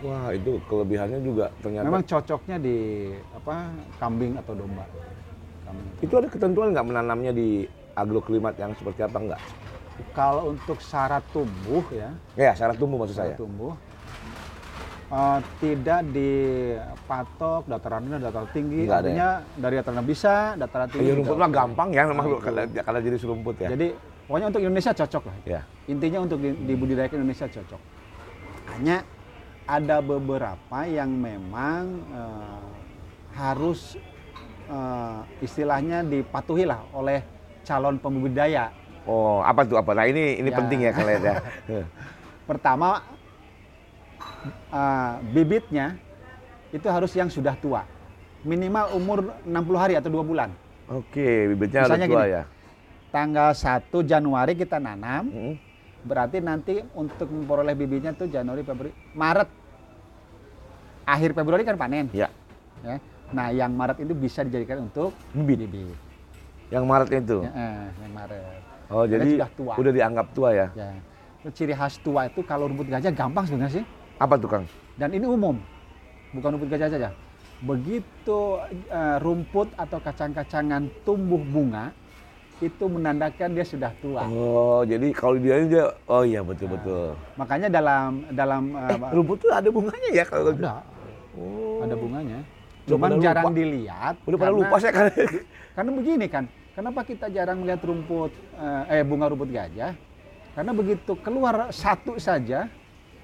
Wah, 0.02 0.34
itu 0.34 0.58
kelebihannya 0.66 1.22
juga 1.22 1.54
ternyata. 1.62 1.86
Memang 1.86 2.02
cocoknya 2.02 2.56
di 2.58 2.76
apa 3.30 3.70
kambing 4.02 4.34
atau 4.42 4.58
domba. 4.58 4.82
Kambing 5.62 6.02
itu 6.02 6.14
ada 6.18 6.26
ketentuan 6.26 6.74
nggak 6.74 6.86
menanamnya 6.88 7.30
di 7.30 7.68
agroklimat 7.94 8.58
yang 8.58 8.74
seperti 8.74 9.06
apa 9.06 9.18
enggak? 9.22 9.42
Kalau 10.16 10.50
untuk 10.56 10.80
syarat 10.80 11.20
tumbuh 11.30 11.84
ya, 11.92 12.10
Ya, 12.34 12.56
syarat 12.56 12.80
tumbuh 12.80 13.04
maksud 13.04 13.14
saya. 13.14 13.36
syarat 13.36 13.38
tumbuh 13.38 13.72
eh, 15.10 15.38
tidak 15.58 16.00
dipatok 16.10 17.62
dataran 17.66 18.06
rendah, 18.06 18.20
dataran 18.22 18.48
tinggi. 18.50 18.86
Nggak 18.86 18.94
ada 18.94 19.02
Artinya 19.02 19.28
dari 19.54 19.74
dataran 19.76 20.04
bisa, 20.04 20.34
dataran 20.54 20.88
tinggi. 20.88 21.10
Ya, 21.10 21.14
rumput 21.14 21.36
mah 21.36 21.50
gampang 21.50 21.88
ya, 21.90 22.02
memang 22.06 22.26
Nah, 22.26 22.40
kalau 22.40 22.62
kalau 22.80 23.00
jadi 23.00 23.16
serumput 23.18 23.56
ya. 23.58 23.68
Jadi 23.70 23.88
pokoknya 24.26 24.46
untuk 24.48 24.62
Indonesia 24.62 24.92
cocok 24.94 25.22
lah. 25.26 25.36
ya. 25.44 25.60
Intinya 25.86 26.18
untuk 26.22 26.38
di, 26.38 26.50
dibudidayakan 26.54 27.16
Indonesia 27.20 27.46
cocok. 27.46 27.80
Hanya 28.70 29.02
ada 29.66 29.98
beberapa 29.98 30.78
yang 30.82 31.10
memang 31.10 31.82
eh, 32.10 32.62
harus 33.34 33.98
eh, 34.66 35.20
istilahnya 35.40 36.02
dipatuhi 36.02 36.66
lah 36.66 36.86
oleh 36.90 37.22
calon 37.60 37.98
pembudidaya. 37.98 38.70
Oh, 39.04 39.40
apa 39.40 39.64
tuh 39.64 39.74
apa? 39.74 39.90
Nah, 39.92 40.06
ini 40.06 40.38
ini 40.38 40.50
Ya. 40.50 40.56
penting 40.56 40.78
ya 40.86 40.92
kalian 40.92 41.22
ya. 41.24 41.34
Pertama 42.50 43.00
eh, 44.46 45.14
bibitnya 45.30 45.96
itu 46.70 46.86
harus 46.86 47.12
yang 47.12 47.26
sudah 47.26 47.54
tua. 47.54 47.82
Minimal 48.40 48.94
umur 48.94 49.18
60 49.42 49.52
hari 49.76 49.94
atau 49.94 50.08
dua 50.08 50.24
bulan. 50.24 50.48
Oke, 50.86 51.46
bibitnya 51.48 51.84
harus 51.84 51.92
Misalnya 51.92 52.08
tua 52.08 52.22
gini. 52.22 52.34
ya. 52.34 52.42
Tanggal 53.10 53.50
1 53.52 54.00
Januari 54.02 54.54
kita 54.54 54.78
nanam, 54.78 55.26
Mm. 55.26 55.54
Berarti 56.00 56.40
nanti 56.40 56.80
untuk 56.96 57.28
memperoleh 57.28 57.76
bibitnya 57.76 58.16
tuh 58.16 58.24
Januari, 58.24 58.64
Februari, 58.64 58.88
Maret. 59.12 59.48
Akhir 61.04 61.36
Februari 61.36 61.60
kan 61.60 61.76
panen. 61.76 62.08
Ya. 62.10 62.32
Ya. 62.80 62.96
Nah, 63.28 63.52
yang 63.52 63.68
Maret 63.70 64.00
itu 64.00 64.16
bisa 64.16 64.40
dijadikan 64.40 64.80
untuk 64.82 65.12
Bibit. 65.30 65.68
bibit. 65.68 65.98
Yang 66.70 66.84
Maret 66.86 67.10
itu. 67.12 67.38
Ya, 67.44 67.52
eh, 67.52 67.84
yang 68.00 68.12
Maret. 68.16 68.42
Oh, 68.88 69.04
Karena 69.04 69.12
jadi 69.12 69.28
sudah 69.36 69.50
tua. 69.52 69.72
udah 69.76 69.92
dianggap 69.92 70.26
tua 70.32 70.48
ya. 70.50 70.66
Ya. 70.72 70.88
Ciri 71.52 71.72
khas 71.72 72.00
tua 72.00 72.26
itu 72.26 72.40
kalau 72.42 72.64
rumput 72.64 72.88
gajah 72.88 73.12
gampang 73.12 73.44
sebenarnya 73.44 73.80
sih. 73.80 73.84
Apa 74.20 74.36
tuh, 74.36 74.48
Kang? 74.50 74.64
Dan 74.94 75.16
ini 75.16 75.24
umum. 75.24 75.56
Bukan 76.30 76.48
rumput 76.52 76.68
gajah 76.68 76.92
saja. 76.92 77.10
Begitu 77.60 78.38
eh, 78.86 79.16
rumput 79.18 79.72
atau 79.74 79.96
kacang-kacangan 79.98 80.92
tumbuh 81.02 81.40
bunga, 81.42 81.92
itu 82.60 82.84
menandakan 82.84 83.56
dia 83.56 83.64
sudah 83.64 83.92
tua. 83.98 84.28
Oh, 84.28 84.84
jadi 84.84 85.08
kalau 85.10 85.40
dia 85.40 85.64
dia 85.64 85.84
oh 86.06 86.20
iya 86.22 86.40
betul 86.40 86.68
betul. 86.70 87.16
Makanya 87.34 87.72
dalam 87.72 88.28
dalam 88.30 88.76
Eh, 88.76 88.92
eh, 88.92 89.10
rumput 89.10 89.40
tuh 89.40 89.50
ada 89.50 89.68
bunganya 89.68 90.10
ya 90.10 90.24
kalau 90.24 90.52
ada 90.52 90.84
Oh. 91.32 91.80
ada 91.80 91.96
bunganya. 91.96 92.44
Cuman 92.84 93.16
jarang 93.18 93.48
lupa. 93.48 93.56
dilihat. 93.56 94.14
Udah 94.22 94.36
pada 94.36 94.44
karena- 94.46 94.60
lupa 94.60 94.76
saya 94.76 94.92
kan. 94.92 95.04
Karena 95.76 95.90
begini 95.94 96.26
kan, 96.26 96.44
kenapa 96.74 97.00
kita 97.06 97.26
jarang 97.30 97.62
melihat 97.62 97.80
rumput 97.80 98.28
eh, 98.54 99.00
eh, 99.00 99.02
bunga 99.02 99.32
rumput 99.32 99.48
gajah? 99.48 99.96
Karena 100.52 100.72
begitu 100.74 101.12
keluar 101.16 101.70
satu 101.70 102.18
saja 102.18 102.68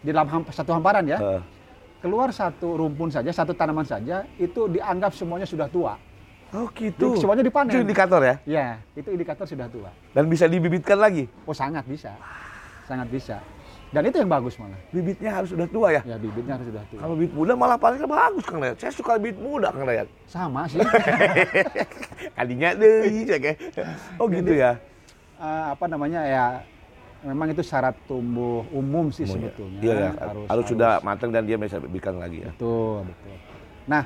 di 0.07 0.15
dalam 0.15 0.31
hamp- 0.31 0.55
satu 0.55 0.71
hamparan 0.71 1.03
ya, 1.03 1.19
Eh, 1.19 1.41
keluar 1.99 2.31
satu 2.31 2.79
rumpun 2.79 3.11
saja, 3.11 3.27
satu 3.29 3.51
tanaman 3.51 3.83
saja, 3.83 4.23
itu 4.39 4.71
dianggap 4.71 5.11
semuanya 5.11 5.45
sudah 5.45 5.67
tua. 5.67 5.99
oh 6.55 6.71
gitu. 6.71 7.11
Jadi 7.11 7.19
semuanya 7.19 7.43
dipanen. 7.43 7.75
Itu 7.75 7.83
indikator 7.83 8.21
ya. 8.23 8.35
Ya, 8.47 8.67
itu 8.95 9.11
indikator 9.11 9.45
sudah 9.45 9.67
tua. 9.67 9.91
Dan 10.15 10.31
bisa 10.31 10.47
dibibitkan 10.47 10.95
lagi. 10.95 11.27
Oh 11.43 11.51
sangat 11.51 11.83
bisa, 11.85 12.15
sangat 12.87 13.11
bisa. 13.11 13.43
Dan 13.87 14.03
itu 14.05 14.19
yang 14.19 14.31
bagus 14.31 14.55
malah. 14.57 14.79
Bibitnya 14.91 15.31
harus 15.33 15.51
sudah 15.51 15.67
tua 15.67 15.89
ya. 15.91 16.03
Ya 16.03 16.17
bibitnya 16.17 16.55
harus 16.55 16.67
sudah 16.71 16.83
tua. 16.87 16.99
Kalau 17.03 17.15
bibit 17.15 17.35
muda 17.35 17.53
malah 17.55 17.75
panennya 17.75 18.07
bagus 18.07 18.43
Kang 18.47 18.59
Dayat. 18.59 18.79
Saya 18.79 18.91
suka 18.91 19.15
bibit 19.17 19.39
muda 19.39 19.71
Kang 19.71 19.87
Dayat. 19.87 20.07
Sama 20.27 20.67
sih. 20.67 20.79
Kadinya 22.37 22.75
deh, 22.75 23.27
ya. 23.27 23.87
Oh 24.19 24.27
gitu 24.27 24.53
ya. 24.53 24.79
Eh, 25.37 25.65
apa 25.71 25.85
namanya 25.87 26.21
ya? 26.25 26.45
Memang 27.27 27.51
itu 27.51 27.63
syarat 27.67 27.99
tumbuh 28.07 28.63
umum 28.71 29.11
sih 29.11 29.27
Iya, 29.27 29.35
sebetulnya. 29.35 29.81
Iya 29.83 29.95
ya. 29.99 30.11
Harus, 30.47 30.65
sudah 30.71 30.93
matang 31.03 31.35
dan 31.35 31.43
dia 31.43 31.59
bisa 31.59 31.83
bibitkan 31.83 32.23
lagi 32.23 32.47
ya. 32.47 32.55
Betul, 32.55 33.11
betul. 33.11 33.35
Nah, 33.91 34.05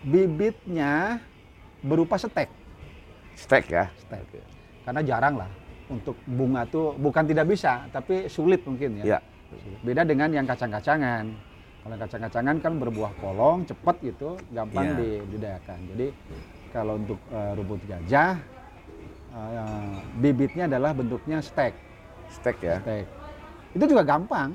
bibitnya 0.00 1.20
berupa 1.84 2.16
stek. 2.16 2.48
Stek 3.36 3.64
ya. 3.68 3.84
Stek. 4.00 4.24
Karena 4.88 5.00
jarang 5.04 5.34
lah 5.36 5.50
untuk 5.92 6.16
bunga 6.24 6.64
tuh 6.64 6.96
bukan 6.96 7.28
tidak 7.28 7.44
bisa, 7.52 7.84
tapi 7.92 8.24
sulit 8.26 8.64
mungkin 8.64 9.04
ya. 9.04 9.04
Iya. 9.04 9.18
Beda 9.84 10.02
dengan 10.08 10.32
yang 10.32 10.48
kacang-kacangan. 10.48 11.28
Kalau 11.82 11.96
kacang-kacangan 11.98 12.56
kan 12.62 12.72
berbuah 12.78 13.12
polong, 13.20 13.68
cepat 13.68 14.00
gitu, 14.00 14.38
gampang 14.48 14.96
Iya. 14.96 14.96
dibudidayakan. 14.96 15.78
Jadi 15.92 16.06
kalau 16.72 16.96
untuk 16.96 17.20
eh, 17.28 17.52
rumput 17.52 17.80
gajah, 17.84 18.40
eh, 19.32 19.96
bibitnya 20.20 20.68
adalah 20.68 20.92
bentuknya 20.92 21.40
stek. 21.40 21.72
Stek 22.28 22.56
ya. 22.60 22.76
Stek. 22.84 23.04
Itu 23.72 23.84
juga 23.88 24.02
gampang. 24.04 24.52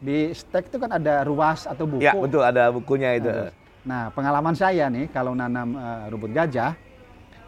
Di 0.00 0.36
stek 0.36 0.68
itu 0.68 0.76
kan 0.76 1.00
ada 1.00 1.24
ruas 1.24 1.64
atau 1.64 1.88
buku. 1.88 2.04
Ya 2.04 2.12
betul 2.12 2.44
ada 2.44 2.68
bukunya 2.68 3.16
itu. 3.16 3.28
Nah, 3.32 3.52
Nah, 3.84 4.08
pengalaman 4.16 4.56
saya 4.56 4.88
nih 4.88 5.12
kalau 5.12 5.36
nanam 5.36 5.76
eh, 5.76 6.08
rumput 6.08 6.32
gajah 6.32 6.72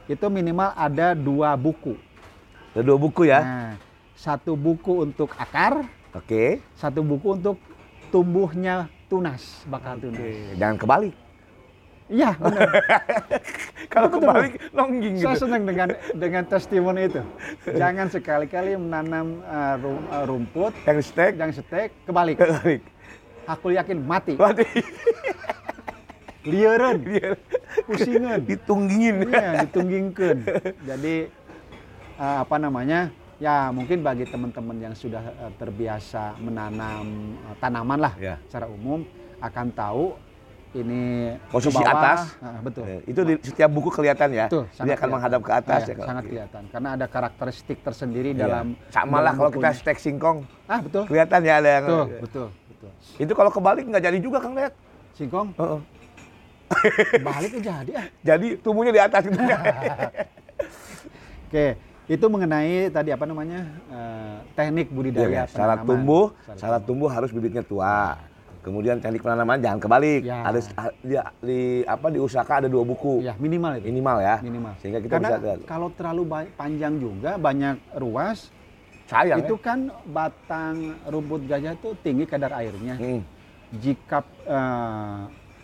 itu 0.05 0.27
minimal 0.29 0.69
ada 0.77 1.17
dua 1.17 1.57
buku. 1.57 1.97
Ada 2.77 2.85
dua 2.85 2.99
buku 3.01 3.25
ya. 3.25 3.41
Nah, 3.41 3.73
satu 4.13 4.53
buku 4.53 5.09
untuk 5.09 5.33
akar, 5.41 5.89
Oke. 6.13 6.61
satu 6.77 7.01
buku 7.01 7.41
untuk 7.41 7.57
tumbuhnya 8.13 8.93
tunas, 9.09 9.65
bakal 9.65 9.97
tunas. 9.97 10.21
Jangan 10.61 10.77
kebalik. 10.77 11.15
Iya, 12.07 12.39
benar. 12.39 12.71
Kalau 13.93 14.07
Betul, 14.07 14.21
kebalik 14.23 14.53
nongging 14.71 15.15
saya 15.19 15.35
gitu. 15.35 15.43
senang 15.43 15.63
dengan 15.65 15.89
dengan 16.15 16.43
testimoni 16.47 17.01
itu. 17.05 17.21
Jangan 17.69 18.07
sekali-kali 18.07 18.77
menanam 18.77 19.43
rum- 19.77 20.07
eh, 20.07 20.25
rumput 20.25 20.73
Yang 20.85 20.99
stek 21.05 21.35
yang 21.35 21.51
setek 21.51 21.89
kebalik. 22.07 22.37
kebalik. 22.39 22.83
Aku 23.49 23.71
yakin 23.71 23.99
mati. 24.01 24.35
Lieureun, 26.47 27.03
dia 27.03 27.35
pusingan. 27.83 28.39
ditunggingin. 28.41 29.27
Iya, 29.27 29.67
ditunggingkeun. 29.67 30.39
Jadi 30.87 31.15
eh, 32.17 32.37
apa 32.39 32.57
namanya? 32.57 33.11
Ya 33.37 33.69
mungkin 33.69 34.01
bagi 34.01 34.25
teman-teman 34.25 34.81
yang 34.81 34.95
sudah 34.95 35.21
terbiasa 35.59 36.39
menanam 36.41 37.37
tanaman 37.59 38.01
lah 38.01 38.15
Ya. 38.17 38.41
secara 38.49 38.65
umum 38.65 39.05
akan 39.37 39.69
tahu 39.69 40.17
ini 40.77 41.33
Posisi 41.49 41.73
bawah. 41.75 41.93
atas. 41.95 42.21
Ah, 42.39 42.61
betul. 42.61 42.85
Eh, 42.85 43.01
Itu 43.07 43.21
di 43.23 43.35
setiap 43.41 43.69
buku 43.69 43.89
kelihatan 43.89 44.29
ya. 44.31 44.47
Betul, 44.47 44.65
Dia 44.67 44.77
akan 44.77 44.85
kelihatan. 44.87 45.09
menghadap 45.09 45.41
ke 45.41 45.53
atas 45.55 45.81
Iya, 45.81 45.87
ya. 45.87 45.95
kalau- 45.95 46.09
sangat 46.09 46.25
kelihatan 46.27 46.63
karena 46.69 46.89
ada 46.93 47.07
karakteristik 47.07 47.79
tersendiri 47.81 48.31
Iya. 48.31 48.41
dalam 48.43 48.67
Sama 48.89 49.19
lah 49.19 49.33
kalau 49.33 49.51
kita 49.51 49.69
stek 49.73 49.97
singkong. 49.97 50.39
Ah, 50.65 50.79
betul. 50.79 51.05
Kelihatan 51.07 51.41
ya 51.43 51.55
ada 51.57 51.71
yang 51.73 51.85
Betul, 51.85 52.05
betul, 52.21 52.49
betul. 52.69 52.91
Itu 53.17 53.33
kalau 53.33 53.51
kebalik 53.51 53.85
nggak 53.85 54.05
jadi 54.05 54.19
juga 54.19 54.39
Kang 54.39 54.55
Lihat. 54.55 54.73
Singkong 55.13 55.49
Heeh. 55.55 55.81
balik 57.21 57.51
tuh 57.51 57.63
jadi 57.63 57.91
ah. 57.95 58.07
Jadi 58.29 58.47
tumbuhnya 58.59 58.93
di 58.93 59.01
atas 59.01 59.23
gitu. 59.25 59.39
Oke, 61.47 61.79
itu 62.07 62.27
mengenai 62.27 62.91
tadi 62.91 63.11
apa 63.11 63.25
namanya? 63.25 63.61
eh, 63.89 64.37
teknik 64.53 64.91
budidaya 64.91 65.25
Iya, 65.25 65.43
syarat 65.47 65.79
penanaman. 65.79 65.89
tumbuh, 65.89 66.25
syarat 66.53 66.83
tumbuh 66.83 67.09
harus 67.09 67.31
bibitnya 67.31 67.63
tua. 67.63 68.19
Kemudian 68.67 68.99
teknik 68.99 69.23
penanaman 69.23 69.63
jangan 69.63 69.79
kebalik. 69.79 70.27
Ya. 70.27 70.43
Ada 70.43 70.59
di, 70.99 71.15
di 71.41 71.59
apa 71.87 72.11
diusahakan 72.11 72.67
ada 72.67 72.69
dua 72.69 72.83
buku 72.83 73.23
Ya, 73.23 73.39
minimal 73.39 73.79
itu. 73.79 73.87
minimal 73.87 74.17
ya. 74.19 74.37
minimal. 74.43 74.75
Sehingga 74.83 74.99
kita 74.99 75.23
Karena 75.23 75.39
bisa 75.39 75.53
kalau 75.71 75.89
terlalu 75.95 76.23
panjang 76.51 76.99
juga 76.99 77.39
banyak 77.39 77.79
ruas, 77.95 78.51
sayang 79.07 79.39
itu 79.39 79.55
kan 79.55 79.87
batang 80.03 80.99
rumput 81.07 81.47
gajah 81.47 81.79
itu 81.79 81.95
tinggi 82.03 82.27
kadar 82.27 82.59
airnya. 82.59 82.99
ya. 82.99 83.07
Hmm. 83.07 83.23
Jika 83.71 84.19
eh, 84.43 85.21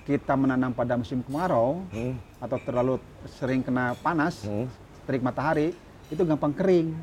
kita 0.07 0.39
menanam 0.39 0.71
pada 0.71 0.95
musim 0.95 1.27
kemarau 1.27 1.83
Hmm. 1.91 2.15
atau 2.39 2.59
terlalu 2.63 3.03
sering 3.27 3.67
kena 3.67 3.99
panas, 3.99 4.47
Hmm. 4.47 4.71
terik 5.11 5.27
matahari, 5.27 5.75
itu 6.07 6.23
gampang 6.23 6.55
kering. 6.55 6.95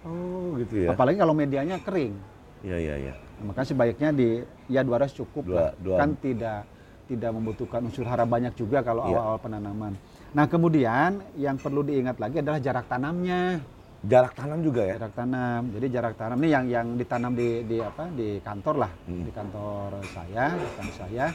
Oh, 0.00 0.56
gitu 0.56 0.88
ya. 0.88 0.96
Apalagi 0.96 1.20
kalau 1.20 1.36
medianya 1.36 1.76
kering. 1.76 2.16
Iya, 2.64 2.76
iya, 2.78 2.94
iya. 2.96 3.14
Nah, 3.42 3.50
makanya 3.50 3.68
sebaiknya 3.68 4.10
di 4.14 4.28
ya 4.70 4.86
200 4.86 5.10
cukup 5.12 5.42
Dua- 5.42 5.56
lah. 5.58 5.70
dua- 5.74 5.98
Kan 5.98 6.14
tidak 6.14 6.62
tidak 7.10 7.30
membutuhkan 7.34 7.82
unsur 7.82 8.06
hara 8.06 8.22
banyak 8.22 8.54
juga 8.54 8.78
kalau 8.80 9.02
Iya. 9.02 9.18
awal-awal 9.18 9.38
penanaman. 9.42 9.92
Nah, 10.30 10.46
kemudian 10.46 11.10
yang 11.34 11.58
perlu 11.58 11.82
diingat 11.82 12.22
lagi 12.22 12.38
adalah 12.38 12.62
jarak 12.62 12.86
tanamnya. 12.86 13.58
Jarak 14.00 14.32
tanam 14.32 14.62
juga 14.62 14.86
ya. 14.86 14.94
Jarak 14.94 15.10
tanam. 15.12 15.62
Jadi 15.74 15.86
jarak 15.90 16.14
tanam 16.14 16.38
ini 16.38 16.48
yang 16.48 16.64
yang 16.70 16.86
ditanam 16.94 17.34
di 17.34 17.48
di 17.64 17.76
apa? 17.78 18.06
di 18.08 18.38
kantor 18.38 18.74
lah, 18.78 18.92
Hmm. 19.02 19.26
di 19.26 19.30
kantor 19.30 19.88
saya, 20.06 20.44
di 20.54 20.66
kantor 20.72 20.94
saya. 20.96 21.26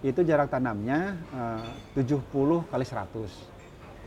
Itu 0.00 0.20
jarak 0.22 0.48
tanamnya 0.48 0.98
eh, 1.30 1.62
70 1.94 2.64
kali 2.64 2.84
100. 2.84 3.28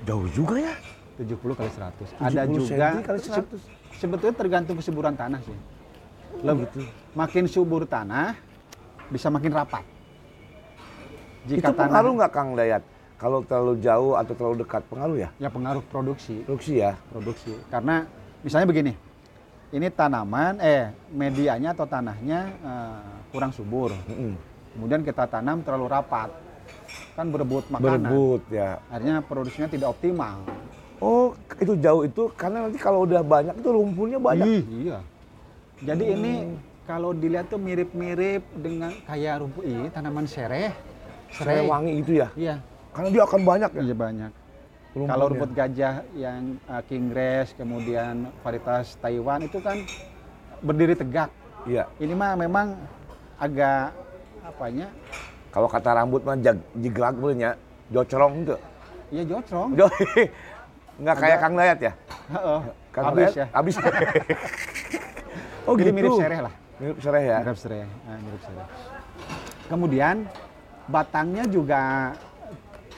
Jauh 0.01 0.25
juga 0.27 0.57
ya. 0.59 0.73
70 1.15 1.53
kali 1.53 1.69
100. 1.69 2.09
Ada 2.17 2.41
70 2.43 2.57
juga 2.65 2.87
senti 2.89 3.05
kali 3.05 3.19
se- 3.19 3.29
100. 3.29 3.61
sebetulnya 3.93 4.35
tergantung 4.35 4.75
kesuburan 4.75 5.13
tanah 5.13 5.37
sih. 5.39 5.53
Lebih 6.39 6.87
makin 7.17 7.45
subur 7.51 7.83
tanah 7.83 8.35
bisa 9.11 9.27
makin 9.27 9.51
rapat. 9.51 9.83
itu 11.49 11.65
pengaruh 11.65 12.13
nggak 12.19 12.31
Kang 12.31 12.53
Dayat? 12.53 12.83
Kalau 13.19 13.43
terlalu 13.43 13.83
jauh 13.83 14.15
atau 14.15 14.31
terlalu 14.31 14.63
dekat 14.63 14.85
pengaruh 14.87 15.17
ya? 15.19 15.29
ya 15.43 15.51
pengaruh 15.51 15.83
produksi, 15.91 16.39
Produksi 16.47 16.79
ya. 16.79 16.95
produksi. 17.11 17.51
Karena 17.67 18.07
misalnya 18.45 18.67
begini. 18.69 18.93
Ini 19.69 19.91
tanaman 19.91 20.57
eh 20.63 20.89
medianya 21.11 21.75
atau 21.75 21.83
tanahnya 21.85 22.39
eh, 22.47 23.11
kurang 23.29 23.51
subur. 23.51 23.91
Mm-mm. 24.07 24.33
Kemudian 24.73 25.01
kita 25.03 25.27
tanam 25.27 25.59
terlalu 25.61 25.91
rapat. 25.91 26.31
Kan 27.17 27.27
berebut 27.33 27.67
makanan. 27.67 28.07
Berebut 28.07 28.41
ya. 28.53 28.79
Akhirnya 28.87 29.19
produksinya 29.19 29.67
tidak 29.67 29.91
optimal. 29.99 30.47
Oh, 30.99 31.35
itu 31.59 31.75
jauh 31.79 32.03
itu 32.07 32.27
karena 32.35 32.67
nanti 32.67 32.79
kalau 32.79 33.03
udah 33.03 33.19
banyak 33.23 33.55
itu 33.55 33.69
lumpurnya 33.71 34.19
banyak. 34.19 34.47
Ih, 34.47 34.63
iya. 34.87 34.99
Jadi 35.79 36.11
ini 36.11 36.33
kalau 36.83 37.15
dilihat 37.15 37.47
tuh 37.47 37.61
mirip-mirip 37.61 38.43
dengan 38.59 38.91
kayak 39.07 39.39
rumput 39.39 39.63
ini 39.63 39.87
tanaman 39.87 40.27
sereh. 40.27 40.75
Serai 41.31 41.63
wangi 41.63 42.03
itu 42.03 42.11
ya. 42.19 42.27
Iya, 42.33 42.55
Karena 42.91 43.09
dia 43.13 43.23
akan 43.23 43.41
banyak 43.45 43.71
ya. 43.77 43.81
iya 43.85 43.95
banyak. 43.95 44.31
Kalau 44.89 45.25
rumput 45.29 45.51
gajah 45.53 46.01
yang 46.17 46.57
uh, 46.65 46.81
king 46.89 47.13
grass, 47.13 47.53
kemudian 47.53 48.27
varietas 48.41 48.97
Taiwan 48.99 49.45
itu 49.45 49.61
kan 49.61 49.85
berdiri 50.65 50.97
tegak. 50.97 51.29
Iya. 51.69 51.85
Ini 52.01 52.11
mah 52.17 52.33
memang 52.35 52.73
agak 53.37 53.93
apanya? 54.43 54.89
Kalau 55.53 55.69
kata 55.69 55.89
rambut 55.95 56.25
mah 56.25 56.35
jag, 56.41 56.57
jiglak 56.81 57.15
punya 57.15 57.53
jocorong 57.93 58.43
itu. 58.43 58.55
Ya 59.13 59.23
jocrong. 59.23 59.69
Jo, 59.77 59.85
nggak 61.01 61.15
kayak 61.21 61.37
Kang 61.39 61.55
Dayat 61.55 61.79
ya? 61.79 61.93
Heeh. 62.33 62.59
Kang 62.89 63.03
Habis 63.13 63.15
Dayat 63.15 63.35
ya. 63.37 63.45
Habis. 63.53 63.75
oh 65.69 65.75
Jadi 65.77 65.89
gitu. 65.93 65.97
mirip 66.01 66.13
sereh 66.17 66.39
lah. 66.41 66.53
Mirip 66.81 66.97
sereh 66.99 67.23
ya. 67.23 67.37
Mirip 67.45 67.57
sereh. 67.61 67.85
Nah, 67.85 68.17
mirip 68.25 68.41
sereh. 68.41 68.65
Kemudian 69.69 70.15
batangnya 70.89 71.43
juga 71.45 71.81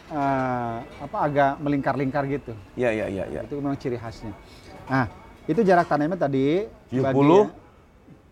eh, 0.07 0.77
apa 0.79 1.17
agak 1.27 1.51
melingkar-lingkar 1.59 2.23
gitu. 2.31 2.55
Iya 2.79 2.89
iya 2.95 3.05
iya 3.11 3.23
iya. 3.27 3.39
Itu 3.43 3.59
memang 3.59 3.75
ciri 3.75 3.99
khasnya. 3.99 4.31
Nah, 4.87 5.05
itu 5.47 5.59
jarak 5.63 5.87
tanamnya 5.91 6.15
tadi 6.19 6.67
70, 6.91 7.03
bagi- 7.03 7.59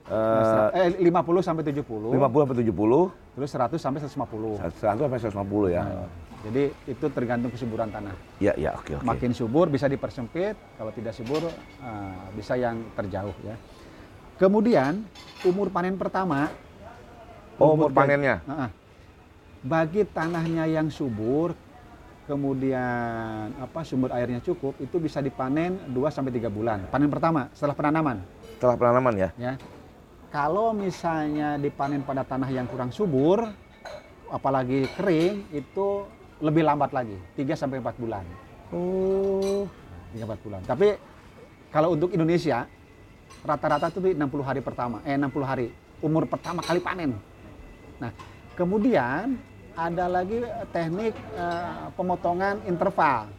Eh, 0.10 0.90
eh 0.90 1.06
50 1.06 1.46
sampai 1.46 1.62
70. 1.62 2.10
50 2.10 2.42
sampai 2.42 2.58
70, 2.66 3.14
Terus 3.38 3.50
100 3.54 3.78
sampai 3.78 4.00
150. 4.02 4.58
100 4.58 5.06
sampai 5.06 5.20
150 5.22 5.70
ya. 5.70 5.86
Nah, 5.86 6.10
jadi 6.50 6.74
itu 6.90 7.06
tergantung 7.14 7.54
kesuburan 7.54 7.94
tanah. 7.94 8.18
Iya 8.42 8.58
iya 8.58 8.72
oke 8.74 8.98
oke. 8.98 9.06
Makin 9.06 9.32
subur 9.38 9.70
bisa 9.70 9.86
dipersempit, 9.86 10.58
kalau 10.82 10.90
tidak 10.90 11.14
subur 11.14 11.46
eh, 11.46 12.26
bisa 12.34 12.58
yang 12.58 12.82
terjauh 12.98 13.36
ya. 13.46 13.54
Kemudian 14.40 15.04
umur 15.44 15.68
panen 15.68 16.00
pertama. 16.00 16.48
Oh, 17.60 17.76
umur 17.76 17.92
panennya. 17.92 18.40
Heeh. 18.48 18.70
bagi 19.60 20.08
tanahnya 20.08 20.64
yang 20.64 20.88
subur, 20.88 21.52
kemudian 22.24 23.52
apa 23.60 23.84
sumber 23.84 24.16
airnya 24.16 24.40
cukup, 24.40 24.80
itu 24.80 24.96
bisa 24.96 25.20
dipanen 25.20 25.76
2 25.92 26.08
sampai 26.08 26.32
3 26.32 26.48
bulan. 26.48 26.88
Panen 26.88 27.12
pertama 27.12 27.52
setelah 27.52 27.76
penanaman 27.76 28.24
Setelah 28.56 28.80
penanaman 28.80 29.14
ya. 29.20 29.30
ya. 29.36 29.54
Kalau 30.32 30.72
misalnya 30.72 31.60
dipanen 31.60 32.00
pada 32.08 32.24
tanah 32.24 32.48
yang 32.48 32.72
kurang 32.72 32.96
subur, 32.96 33.44
apalagi 34.32 34.88
kering, 34.96 35.52
itu 35.52 36.08
lebih 36.40 36.64
lambat 36.64 36.96
lagi, 36.96 37.20
3 37.36 37.60
sampai 37.60 37.84
4 37.84 38.00
bulan. 38.00 38.24
Oh. 38.72 39.68
3 40.16 40.24
4 40.24 40.40
bulan. 40.40 40.62
Tapi 40.64 40.96
kalau 41.68 42.00
untuk 42.00 42.16
Indonesia 42.16 42.64
rata-rata 43.42 43.88
itu 43.90 44.00
di 44.00 44.12
60 44.14 44.44
hari 44.44 44.60
pertama, 44.60 45.00
eh 45.04 45.16
60 45.16 45.44
hari 45.44 45.68
umur 46.00 46.28
pertama 46.28 46.60
kali 46.60 46.80
panen. 46.80 47.16
Nah, 48.00 48.12
kemudian 48.56 49.36
ada 49.76 50.06
lagi 50.08 50.44
teknik 50.72 51.16
eh, 51.16 51.86
pemotongan 51.96 52.64
interval. 52.68 53.32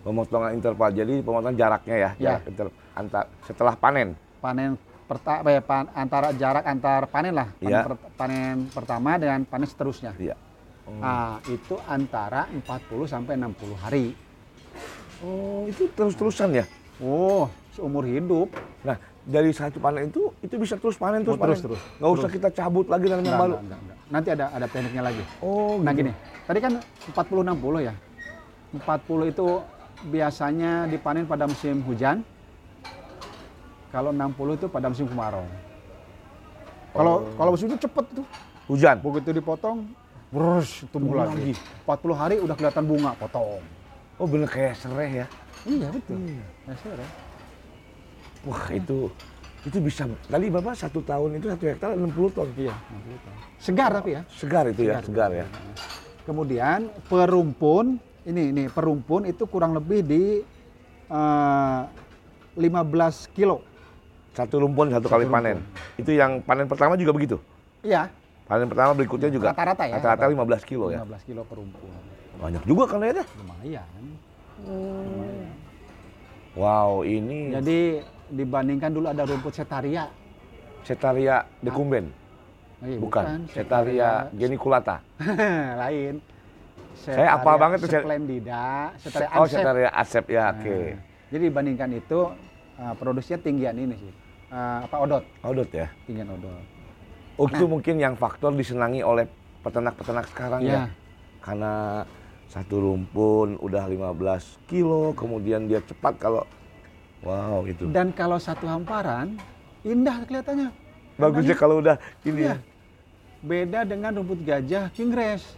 Pemotongan 0.00 0.56
interval. 0.56 0.90
Jadi 0.94 1.20
pemotongan 1.20 1.56
jaraknya 1.58 1.96
ya. 1.96 2.10
Ya. 2.16 2.28
Jarak 2.38 2.42
inter- 2.48 2.74
antar 2.96 3.24
setelah 3.44 3.74
panen. 3.76 4.16
Panen 4.40 4.78
perta, 5.04 5.42
eh, 5.42 5.60
pan- 5.60 5.90
antara 5.92 6.30
jarak 6.32 6.64
antar 6.64 7.10
panen 7.10 7.34
lah, 7.34 7.48
panen, 7.52 7.66
Iya. 7.68 7.80
per- 7.84 8.02
panen 8.14 8.56
pertama 8.70 9.18
dengan 9.18 9.42
panen 9.44 9.66
seterusnya. 9.66 10.14
Iya. 10.16 10.34
Ah, 10.98 11.38
itu 11.46 11.78
antara 11.86 12.50
40 12.50 13.06
sampai 13.06 13.38
60 13.38 13.78
hari. 13.78 14.10
Oh, 15.22 15.68
itu 15.68 15.86
terus-terusan 15.92 16.50
ya. 16.50 16.64
Oh, 16.98 17.46
seumur 17.70 18.02
hidup. 18.02 18.50
Nah, 18.82 18.96
dari 19.22 19.50
satu 19.50 19.78
panen 19.78 20.08
itu 20.08 20.32
itu 20.40 20.54
bisa 20.56 20.74
terus 20.74 20.96
panen 20.96 21.22
terus 21.22 21.34
Oh, 21.34 21.40
terus, 21.40 21.58
panen. 21.58 21.66
terus, 21.70 21.80
Nggak 21.98 22.10
usah 22.12 22.28
kita 22.28 22.48
cabut 22.50 22.86
lagi 22.86 23.06
nanam 23.06 23.22
yang 23.22 23.36
baru. 23.36 23.54
enggak, 23.54 23.62
enggak, 23.62 23.80
enggak. 23.80 23.96
Nanti 24.10 24.28
ada 24.30 24.44
ada 24.50 24.66
tekniknya 24.66 25.02
lagi. 25.04 25.22
Oh, 25.38 25.78
Nah 25.78 25.92
gitu. 25.92 26.00
gini, 26.02 26.12
tadi 26.44 26.58
kan 26.58 26.72
40 27.08 27.42
60 27.42 27.80
ya. 27.80 27.94
40 28.72 29.26
itu 29.26 29.46
biasanya 30.06 30.72
dipanen 30.86 31.24
pada 31.24 31.44
musim 31.44 31.82
hujan. 31.84 32.22
Kalau 33.90 34.10
60 34.10 34.54
itu 34.54 34.66
pada 34.66 34.86
musim 34.86 35.06
kemarau. 35.06 35.42
Kalau 36.90 37.14
Oh. 37.22 37.34
kalau 37.36 37.50
musim 37.52 37.66
itu 37.66 37.78
cepet 37.80 38.06
tuh. 38.12 38.26
Hujan. 38.66 38.98
Begitu 38.98 39.30
dipotong, 39.32 39.82
terus 40.30 40.86
tumbuh 40.88 41.18
lagi. 41.18 41.34
lagi. 41.34 41.52
40 41.84 42.14
hari 42.14 42.34
udah 42.38 42.54
kelihatan 42.54 42.84
bunga, 42.86 43.10
potong. 43.14 43.58
Oh, 44.14 44.26
bener 44.26 44.46
kayak 44.46 44.74
serai 44.74 45.22
ya. 45.22 45.26
Iya 45.66 45.86
betul. 45.90 46.18
Iya. 46.18 46.44
Ya, 46.66 46.74
sore. 46.78 47.06
Wah, 48.48 48.64
itu 48.72 49.12
itu 49.60 49.76
bisa 49.76 50.08
tadi 50.24 50.48
Bapak 50.48 50.72
satu 50.72 51.04
tahun 51.04 51.36
itu 51.36 51.52
satu 51.52 51.64
hektar 51.68 51.88
60 51.92 52.32
ton. 52.32 52.48
Iya, 52.56 52.72
60 52.72 53.24
tahun. 53.24 53.38
Segar 53.60 53.90
tapi 53.92 54.10
ya. 54.16 54.22
Segar 54.32 54.64
itu 54.72 54.82
ya, 54.88 54.96
segar 55.04 55.30
ya. 55.36 55.44
Kemudian 56.24 56.88
perumpun, 57.12 58.00
ini 58.24 58.56
ini 58.56 58.64
perumpun 58.72 59.28
itu 59.28 59.44
kurang 59.44 59.76
lebih 59.76 60.00
di 60.00 60.40
eh, 61.12 61.80
15 62.56 63.36
kilo. 63.36 63.60
Satu 64.32 64.64
rumpun 64.64 64.88
satu 64.88 65.12
kali 65.12 65.28
Satu 65.28 65.34
panen. 65.36 65.58
Itu 66.00 66.16
yang 66.16 66.40
panen 66.40 66.64
pertama 66.64 66.96
juga 66.96 67.12
begitu. 67.12 67.36
Iya, 67.84 68.08
Panen 68.50 68.66
pertama 68.66 68.90
berikutnya 68.98 69.30
juga. 69.30 69.54
Rata-rata 69.54 69.86
ya. 69.86 70.02
Rata-rata 70.02 70.26
15 70.26 70.66
kilo 70.66 70.90
ya. 70.90 71.06
15 71.06 71.22
kilo 71.22 71.46
per 71.46 71.54
rumpun. 71.62 71.86
Banyak 72.42 72.62
juga 72.66 72.84
kan 72.90 72.98
ya. 73.06 73.22
Lumayan. 73.38 74.04
Wow, 76.58 77.06
ini 77.06 77.54
Jadi 77.54 78.02
dibandingkan 78.30 78.90
dulu 78.90 79.06
ada 79.10 79.22
rumput 79.26 79.52
setaria. 79.52 80.06
Setaria 80.82 81.44
decumben. 81.60 82.08
Eh, 82.80 82.96
Bukan, 82.96 83.44
Setaria 83.52 84.32
geniculata. 84.32 85.04
Lain. 85.84 86.16
Saya 86.96 87.36
apal 87.36 87.60
banget 87.60 87.84
tuh, 87.84 87.90
Splendida, 87.92 88.92
Setaria 88.96 89.28
Oh, 89.36 89.44
Ansep. 89.44 89.60
Setaria 89.60 89.90
asep 89.92 90.24
ya, 90.26 90.44
oke. 90.52 90.76
Nah, 90.96 91.00
Jadi 91.30 91.42
dibandingkan 91.46 91.90
itu 91.92 92.18
uh, 92.76 92.94
produksinya 92.96 93.38
tinggian 93.40 93.76
ini 93.76 93.94
sih. 93.94 94.12
Uh, 94.50 94.82
apa 94.82 94.96
odot, 94.98 95.24
Odot 95.46 95.70
ya. 95.70 95.86
tinggian 96.04 96.26
odot. 96.26 96.64
Oh, 97.38 97.46
itu 97.46 97.64
mungkin 97.64 97.96
yang 97.96 98.18
faktor 98.18 98.52
disenangi 98.52 99.00
oleh 99.00 99.24
peternak-peternak 99.62 100.26
sekarang 100.28 100.60
ya. 100.60 100.68
Iya. 100.68 100.82
Karena 101.40 101.74
satu 102.50 102.82
rumpun 102.82 103.56
udah 103.62 103.86
15 103.86 104.66
kilo, 104.66 105.14
kemudian 105.14 105.70
dia 105.70 105.80
cepat 105.80 106.18
kalau 106.18 106.42
wow 107.24 107.64
itu. 107.64 107.88
Dan 107.90 108.12
kalau 108.12 108.36
satu 108.36 108.64
hamparan 108.66 109.36
indah 109.82 110.24
kelihatannya. 110.24 110.68
Bagusnya 111.20 111.56
kalau 111.56 111.84
udah 111.84 111.96
ini 112.24 112.48
Iya. 112.48 112.56
ya. 112.56 112.56
Beda 113.40 113.80
dengan 113.88 114.12
rumput 114.20 114.40
gajah 114.44 114.92
king 114.92 115.08
grass. 115.12 115.56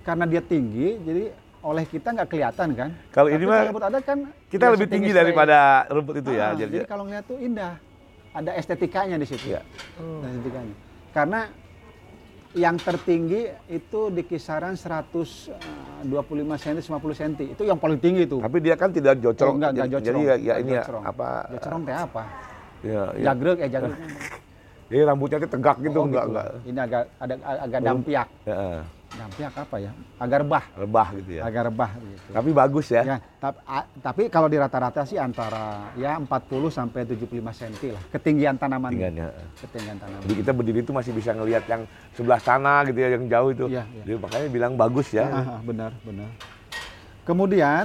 Karena 0.00 0.24
dia 0.24 0.40
tinggi, 0.40 0.96
jadi 1.04 1.32
oleh 1.60 1.84
kita 1.84 2.16
nggak 2.16 2.28
kelihatan 2.28 2.68
kan. 2.72 2.90
Kalau 3.12 3.28
Tapi 3.28 3.36
ini 3.36 3.44
mah 3.44 3.60
rumput 3.68 3.84
adat 3.84 4.02
kan 4.08 4.18
Kita 4.48 4.64
ya 4.64 4.70
lebih 4.72 4.88
tinggi 4.88 5.12
daripada 5.12 5.84
rumput 5.92 6.24
itu 6.24 6.30
ya. 6.32 6.52
Ah, 6.52 6.52
Jadi, 6.56 6.80
jadi 6.80 6.88
kalau 6.88 7.04
ngeliat 7.04 7.24
tuh 7.28 7.36
indah. 7.36 7.76
Ada 8.30 8.54
estetikanya 8.56 9.18
di 9.18 9.26
situ. 9.26 9.52
Iya. 9.52 9.60
Ada 9.98 10.26
estetikanya. 10.30 10.74
Karena 11.10 11.40
yang 12.50 12.74
tertinggi 12.82 13.46
itu 13.70 14.10
di 14.10 14.26
kisaran 14.26 14.74
125 14.74 15.54
cm 16.58 16.78
50 16.82 17.14
cm. 17.14 17.32
Itu 17.54 17.62
yang 17.62 17.78
paling 17.78 18.02
tinggi 18.02 18.26
itu. 18.26 18.42
Tapi 18.42 18.58
dia 18.58 18.74
kan 18.74 18.90
tidak 18.90 19.18
Oh, 19.18 19.30
jocrong. 19.30 19.54
enggak, 19.62 19.70
enggak 19.70 19.86
jadi, 19.86 19.94
jocrong. 19.94 20.06
jadi 20.10 20.20
ya, 20.20 20.34
ya 20.34 20.34
Enggak 20.34 20.58
ini 20.58 20.70
ya 20.70 20.82
jocrong. 20.82 21.04
apa? 21.06 21.28
Jocrong 21.54 21.82
teh 21.86 21.94
apa? 21.94 22.22
Ya, 22.80 23.02
ya. 23.14 23.24
Jagrek 23.30 23.58
eh 23.60 23.70
jagrek. 23.70 23.98
Jadi 24.90 25.06
rambutnya 25.06 25.38
tegak 25.46 25.76
gitu, 25.86 25.98
Oh, 26.02 26.06
enggak 26.10 26.24
gitu. 26.26 26.30
enggak. 26.34 26.48
Ini 26.66 26.80
agak 26.82 27.02
ada 27.22 27.34
agak 27.62 27.80
dampiak. 27.86 28.28
Ya, 28.42 28.82
Dampiak 29.10 29.52
apa 29.58 29.76
ya? 29.76 29.90
Agak 30.16 30.46
rebah. 30.46 30.64
rebah 30.72 31.08
gitu 31.18 31.30
ya. 31.34 31.42
Agak 31.42 31.62
rebah 31.66 31.90
gitu. 31.98 32.30
Tapi 32.30 32.50
bagus 32.54 32.86
ya. 32.88 33.02
Ya, 33.02 33.16
tap- 33.36 33.58
a- 33.64 33.88
tapi 33.98 34.30
kalau 34.30 34.46
di 34.46 34.54
rata-rata 34.54 35.02
sih 35.02 35.18
antara 35.18 35.90
ya 35.94 36.14
40 36.14 36.30
sampai 36.70 37.02
75 37.02 37.26
cm 37.50 37.74
lah 37.90 38.02
ketinggian 38.14 38.54
tanaman. 38.54 38.94
Tinggiannya. 38.94 39.26
Ketinggian 39.58 39.96
tanaman. 39.98 40.22
Jadi 40.22 40.34
kita 40.38 40.50
berdiri 40.54 40.78
itu 40.80 40.92
masih 40.94 41.10
bisa 41.10 41.34
ngelihat 41.34 41.66
yang 41.66 41.82
sebelah 42.14 42.38
sana 42.38 42.86
gitu 42.86 42.98
ya, 42.98 43.08
yang 43.10 43.26
jauh 43.26 43.50
itu. 43.50 43.66
Iya, 43.66 43.82
iya. 43.90 44.02
Jadi 44.06 44.16
makanya 44.16 44.46
bilang 44.46 44.72
bagus 44.78 45.08
ya. 45.10 45.26
Ah, 45.26 45.58
ah, 45.58 45.60
benar, 45.60 45.90
benar. 46.00 46.30
Kemudian 47.26 47.84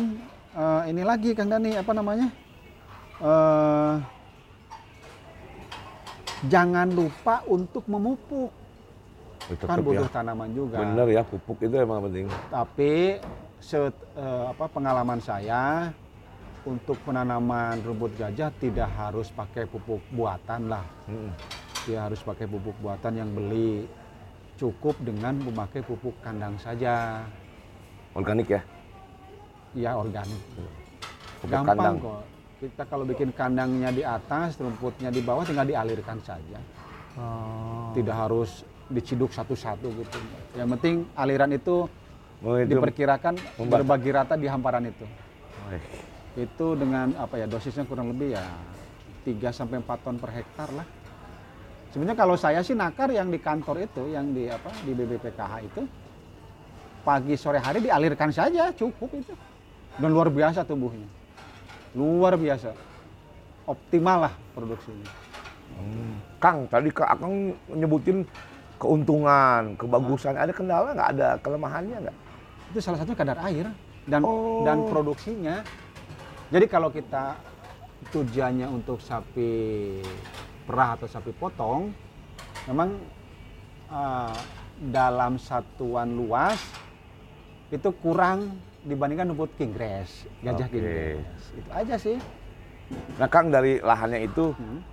eh, 0.53 0.81
ini 0.87 1.01
lagi 1.01 1.33
Kang 1.33 1.49
Dani 1.49 1.73
apa 1.73 1.91
namanya? 1.91 2.29
Eh, 3.17 3.95
jangan 6.45 6.87
lupa 6.87 7.41
untuk 7.47 7.81
memupuk. 7.89 8.53
Tetep 9.45 9.67
kan 9.69 9.77
ya. 9.77 9.85
butuh 9.85 10.09
tanaman 10.09 10.49
juga. 10.57 10.77
Bener 10.81 11.07
ya, 11.13 11.21
pupuk 11.21 11.57
itu 11.61 11.75
emang 11.77 12.01
penting. 12.09 12.25
Tapi 12.49 13.21
set, 13.61 13.93
eh, 14.17 14.45
apa 14.49 14.65
pengalaman 14.65 15.21
saya 15.21 15.93
untuk 16.65 16.97
penanaman 17.05 17.77
rumput 17.85 18.17
gajah 18.17 18.49
tidak 18.57 18.89
harus 18.97 19.29
pakai 19.29 19.69
pupuk 19.69 20.01
buatan 20.09 20.73
lah. 20.73 20.85
Mm. 21.05 21.31
Dia 21.85 22.09
harus 22.09 22.17
pakai 22.25 22.49
pupuk 22.49 22.73
buatan 22.81 23.13
yang 23.13 23.29
beli. 23.29 23.85
Cukup 24.57 24.97
dengan 25.05 25.37
memakai 25.37 25.85
pupuk 25.85 26.17
kandang 26.25 26.57
saja. 26.57 27.21
Organik 28.17 28.49
ya. 28.49 28.61
Ya 29.77 29.91
organik. 29.93 30.41
Pupuk 31.45 31.53
Gampang 31.53 31.77
kandang. 31.77 31.95
kok. 32.01 32.21
Kita 32.55 32.83
kalau 32.87 33.05
bikin 33.05 33.29
kandangnya 33.35 33.91
di 33.91 34.01
atas, 34.01 34.57
rumputnya 34.57 35.13
di 35.13 35.21
bawah 35.21 35.45
tinggal 35.45 35.67
dialirkan 35.67 36.17
saja. 36.23 36.57
Tidak 37.93 38.15
harus 38.15 38.63
diciduk 38.89 39.33
satu-satu 39.33 39.87
gitu. 39.89 40.17
Yang 40.53 40.69
penting 40.77 40.95
aliran 41.17 41.51
itu 41.53 41.89
Oh, 42.43 42.59
itu. 42.59 42.77
diperkirakan 42.77 43.39
berbagi 43.71 44.11
rata 44.11 44.35
di 44.35 44.45
hamparan 44.45 44.85
itu. 44.85 45.05
Wih, 45.71 45.81
Itu 46.45 46.75
dengan 46.75 47.15
apa 47.15 47.39
ya 47.39 47.47
dosisnya 47.47 47.87
kurang 47.87 48.11
lebih 48.11 48.35
ya 48.35 48.43
3 49.23 49.55
sampai 49.55 49.79
4 49.81 50.03
ton 50.03 50.19
per 50.19 50.29
hektar 50.35 50.69
lah. 50.75 50.85
Sebenarnya 51.95 52.19
kalau 52.19 52.35
saya 52.35 52.59
sih 52.59 52.75
nakar 52.75 53.07
yang 53.15 53.31
di 53.31 53.39
kantor 53.39 53.87
itu, 53.87 54.11
yang 54.11 54.35
di 54.35 54.51
apa 54.51 54.67
di 54.83 54.91
BBPKH 54.91 55.53
itu 55.63 55.81
pagi 57.07 57.39
sore 57.39 57.63
hari 57.63 57.79
dialirkan 57.79 58.35
saja 58.35 58.69
cukup 58.75 59.09
itu. 59.15 59.31
Dan 59.95 60.11
luar 60.11 60.27
biasa 60.27 60.67
tumbuhnya. 60.67 61.07
Luar 61.95 62.35
biasa. 62.35 62.75
Optimal 63.63 64.27
lah 64.27 64.33
produksinya. 64.51 65.07
Kang, 66.37 66.67
tadi 66.67 66.91
Kak 66.91 67.15
Akang 67.15 67.55
nyebutin 67.71 68.27
keuntungan, 68.77 69.75
kebagusan. 69.75 70.35
Ada 70.35 70.51
kendala 70.51 70.91
nggak? 70.91 71.09
Ada 71.15 71.27
kelemahannya 71.39 71.97
nggak? 72.07 72.17
Itu 72.73 72.79
salah 72.83 72.99
satunya 72.99 73.17
kadar 73.17 73.39
air 73.47 73.67
dan 74.05 74.21
Oh. 74.21 74.61
dan 74.63 74.85
produksinya. 74.85 75.63
Jadi 76.51 76.65
kalau 76.67 76.89
kita 76.89 77.39
tujuannya 78.11 78.67
untuk 78.69 79.01
sapi 79.01 79.51
perah 80.67 80.93
atau 80.99 81.07
sapi 81.09 81.31
potong, 81.33 81.89
memang 82.67 82.99
uh, 83.89 84.35
dalam 84.77 85.39
satuan 85.39 86.13
luas 86.13 86.59
itu 87.71 87.89
kurang 87.97 88.61
dibandingkan 88.85 89.33
rumput 89.33 89.57
kinggrass, 89.57 90.29
gajah 90.45 90.69
Oke. 90.69 90.73
kinggrass. 90.77 91.41
Itu 91.57 91.69
aja 91.73 91.95
sih. 91.97 92.17
Nah 93.17 93.25
Kang 93.25 93.49
dari 93.49 93.81
lahannya 93.81 94.29
itu, 94.29 94.53
Hmm. 94.53 94.85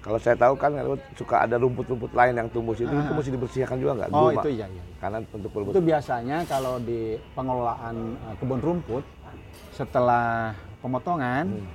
Kalau 0.00 0.16
saya 0.16 0.32
tahu 0.34 0.54
kan 0.54 0.72
suka 1.12 1.44
ada 1.44 1.56
rumput-rumput 1.56 2.08
lain 2.10 2.32
yang 2.34 2.48
tumbuh 2.48 2.72
situ, 2.72 2.88
itu 2.88 2.96
Ah. 3.02 3.12
mesti 3.12 3.30
dibersihkan 3.30 3.76
juga 3.76 3.92
nggak? 3.94 4.08
Oh 4.10 4.28
Dulu, 4.28 4.40
itu 4.40 4.48
iya 4.54 4.66
iya. 4.66 4.82
Karena 4.96 5.20
untuk 5.22 5.50
rumput. 5.50 5.72
Itu 5.72 5.82
biasanya 5.82 6.36
kalau 6.44 6.74
di 6.78 7.00
pengelolaan 7.30 7.96
uh, 8.18 8.34
kebun 8.36 8.60
rumput 8.60 9.04
setelah 9.70 10.52
pemotongan 10.78 11.44
Hmm. 11.50 11.68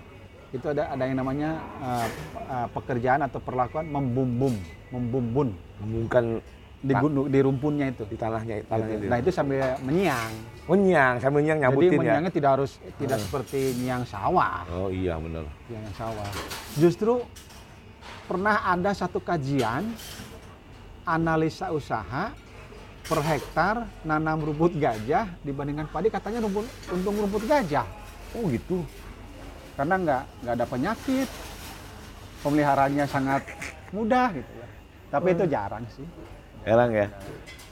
itu 0.51 0.65
ada 0.67 0.87
ada 0.87 1.03
yang 1.03 1.17
namanya 1.17 1.49
uh, 1.79 2.07
uh, 2.47 2.67
pekerjaan 2.71 3.21
atau 3.21 3.37
perlakuan 3.37 3.85
membumbum, 3.85 4.55
membumbun 4.89 5.51
Membungkan 5.75 6.39
di 6.79 6.93
gunung 6.95 7.27
di 7.27 7.39
rumpunnya 7.41 7.85
itu. 7.89 8.05
di 8.05 8.15
tanahnya, 8.15 8.61
tanahnya 8.63 8.95
itu. 8.95 9.05
Nah 9.05 9.17
itu 9.17 9.29
sambil 9.29 9.59
menyiang. 9.81 10.31
Menyang, 10.65 11.13
sambil 11.19 11.41
nyang 11.41 11.57
Jadi 11.57 11.65
nyabutin 11.67 11.91
ya. 11.91 11.99
menyiangnya 11.99 12.31
tidak 12.31 12.49
harus 12.55 12.71
tidak 12.95 13.17
seperti 13.19 13.59
nyiang 13.75 14.01
sawah, 14.03 14.63
Oh 14.71 14.87
iya 14.87 15.17
benar. 15.17 15.45
nyiang 15.67 15.93
sawah. 15.93 16.29
Justru 16.75 17.25
pernah 18.25 18.65
ada 18.65 18.91
satu 18.91 19.21
kajian 19.21 19.85
analisa 21.05 21.69
usaha 21.69 22.33
per 23.05 23.19
hektar 23.21 23.85
nanam 24.01 24.41
rumput 24.41 24.73
gajah 24.75 25.29
dibandingkan 25.45 25.85
padi? 25.89 26.09
Katanya 26.09 26.41
rumput 26.41 26.65
untung 26.89 27.15
rumput 27.21 27.45
gajah. 27.45 27.85
Oh 28.35 28.49
gitu. 28.51 28.83
karena 29.75 29.99
nggak 29.99 30.23
nggak 30.43 30.53
ada 30.55 30.65
penyakit. 30.67 31.29
Pemeliharaannya 32.41 33.05
sangat 33.09 33.41
mudah 33.89 34.29
gitu 34.33 34.51
ya. 34.55 34.67
Tapi 35.09 35.27
itu 35.33 35.43
jarang 35.49 35.83
sih. 35.91 36.05
Heran 36.65 36.89
ya. 36.93 37.07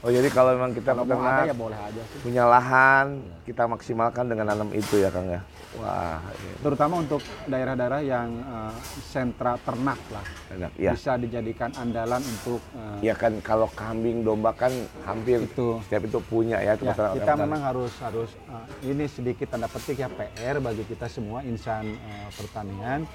Oh 0.04 0.12
jadi 0.12 0.28
kalau 0.28 0.52
memang 0.52 0.76
kita 0.76 0.92
kalau 0.92 1.08
peternak 1.08 1.48
ya 1.48 1.56
boleh 1.56 1.78
aja 1.80 2.02
sih 2.12 2.18
punya 2.20 2.44
lahan, 2.44 3.24
kita 3.48 3.64
maksimalkan 3.64 4.28
dengan 4.28 4.52
nanam 4.52 4.68
itu 4.76 5.00
ya 5.00 5.08
Kang 5.08 5.32
ya. 5.32 5.40
Wah, 5.80 6.20
ini 6.44 6.60
terutama 6.60 7.00
untuk 7.00 7.24
daerah-daerah 7.48 8.04
yang 8.04 8.28
eh, 8.36 8.74
sentra 9.00 9.56
ternak 9.64 9.96
lah 10.12 10.26
enak. 10.52 10.70
Ya. 10.76 10.92
bisa 10.92 11.16
dijadikan 11.16 11.72
andalan 11.80 12.20
untuk 12.20 12.60
eh, 12.76 13.00
Ya 13.00 13.16
kan 13.16 13.40
kalau 13.40 13.64
kambing 13.72 14.28
domba 14.28 14.52
kan 14.52 14.76
hampir 15.08 15.48
itu 15.48 15.80
setiap 15.88 16.04
itu 16.04 16.20
punya 16.20 16.60
ya, 16.60 16.76
itu 16.76 16.84
ya, 16.84 16.92
kita 16.92 17.32
orang 17.32 17.48
memang 17.48 17.62
harus 17.64 17.92
harus 18.04 18.30
eh, 18.52 18.92
ini 18.92 19.08
sedikit 19.08 19.56
tanda 19.56 19.72
petik 19.72 20.04
ya 20.04 20.12
PR 20.12 20.60
bagi 20.60 20.84
kita 20.84 21.08
semua 21.08 21.40
insan 21.48 21.96
eh, 21.96 22.28
pertanian 22.36 23.08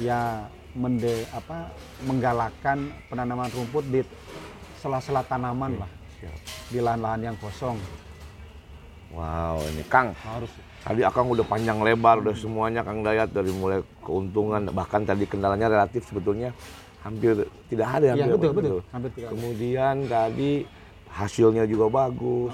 ya 0.00 0.48
mende 0.72 1.28
apa 1.36 1.68
menggalakkan 2.08 2.96
penanaman 3.12 3.52
rumput 3.52 3.84
di 3.92 4.00
sela-sela 4.80 5.20
tanaman 5.26 5.84
lah 5.84 5.97
Siap. 6.18 6.38
di 6.68 6.78
lahan-lahan 6.82 7.30
yang 7.30 7.36
kosong 7.38 7.78
Wow, 9.08 9.64
ini 9.72 9.80
Kang. 9.88 10.12
harus 10.20 10.52
Tadi 10.78 11.00
Akang 11.00 11.32
udah 11.32 11.42
panjang 11.42 11.80
lebar, 11.80 12.20
udah 12.20 12.36
semuanya 12.36 12.84
Kang 12.84 13.00
Dayat 13.00 13.32
dari 13.32 13.48
mulai 13.50 13.80
keuntungan, 14.00 14.68
bahkan 14.70 15.00
tadi 15.02 15.24
kendalanya 15.24 15.68
relatif 15.68 16.04
sebetulnya 16.04 16.52
hampir 17.00 17.44
tidak 17.68 17.88
ada. 17.88 18.12
ya 18.12 18.24
hampir 18.24 18.36
betul 18.36 18.52
betul 18.52 18.80
hampir 18.92 19.10
tidak 19.16 19.26
ada. 19.26 19.32
Kemudian 19.32 19.94
tadi 20.06 20.52
hasilnya 21.08 21.64
juga 21.64 21.86
bagus. 21.88 22.52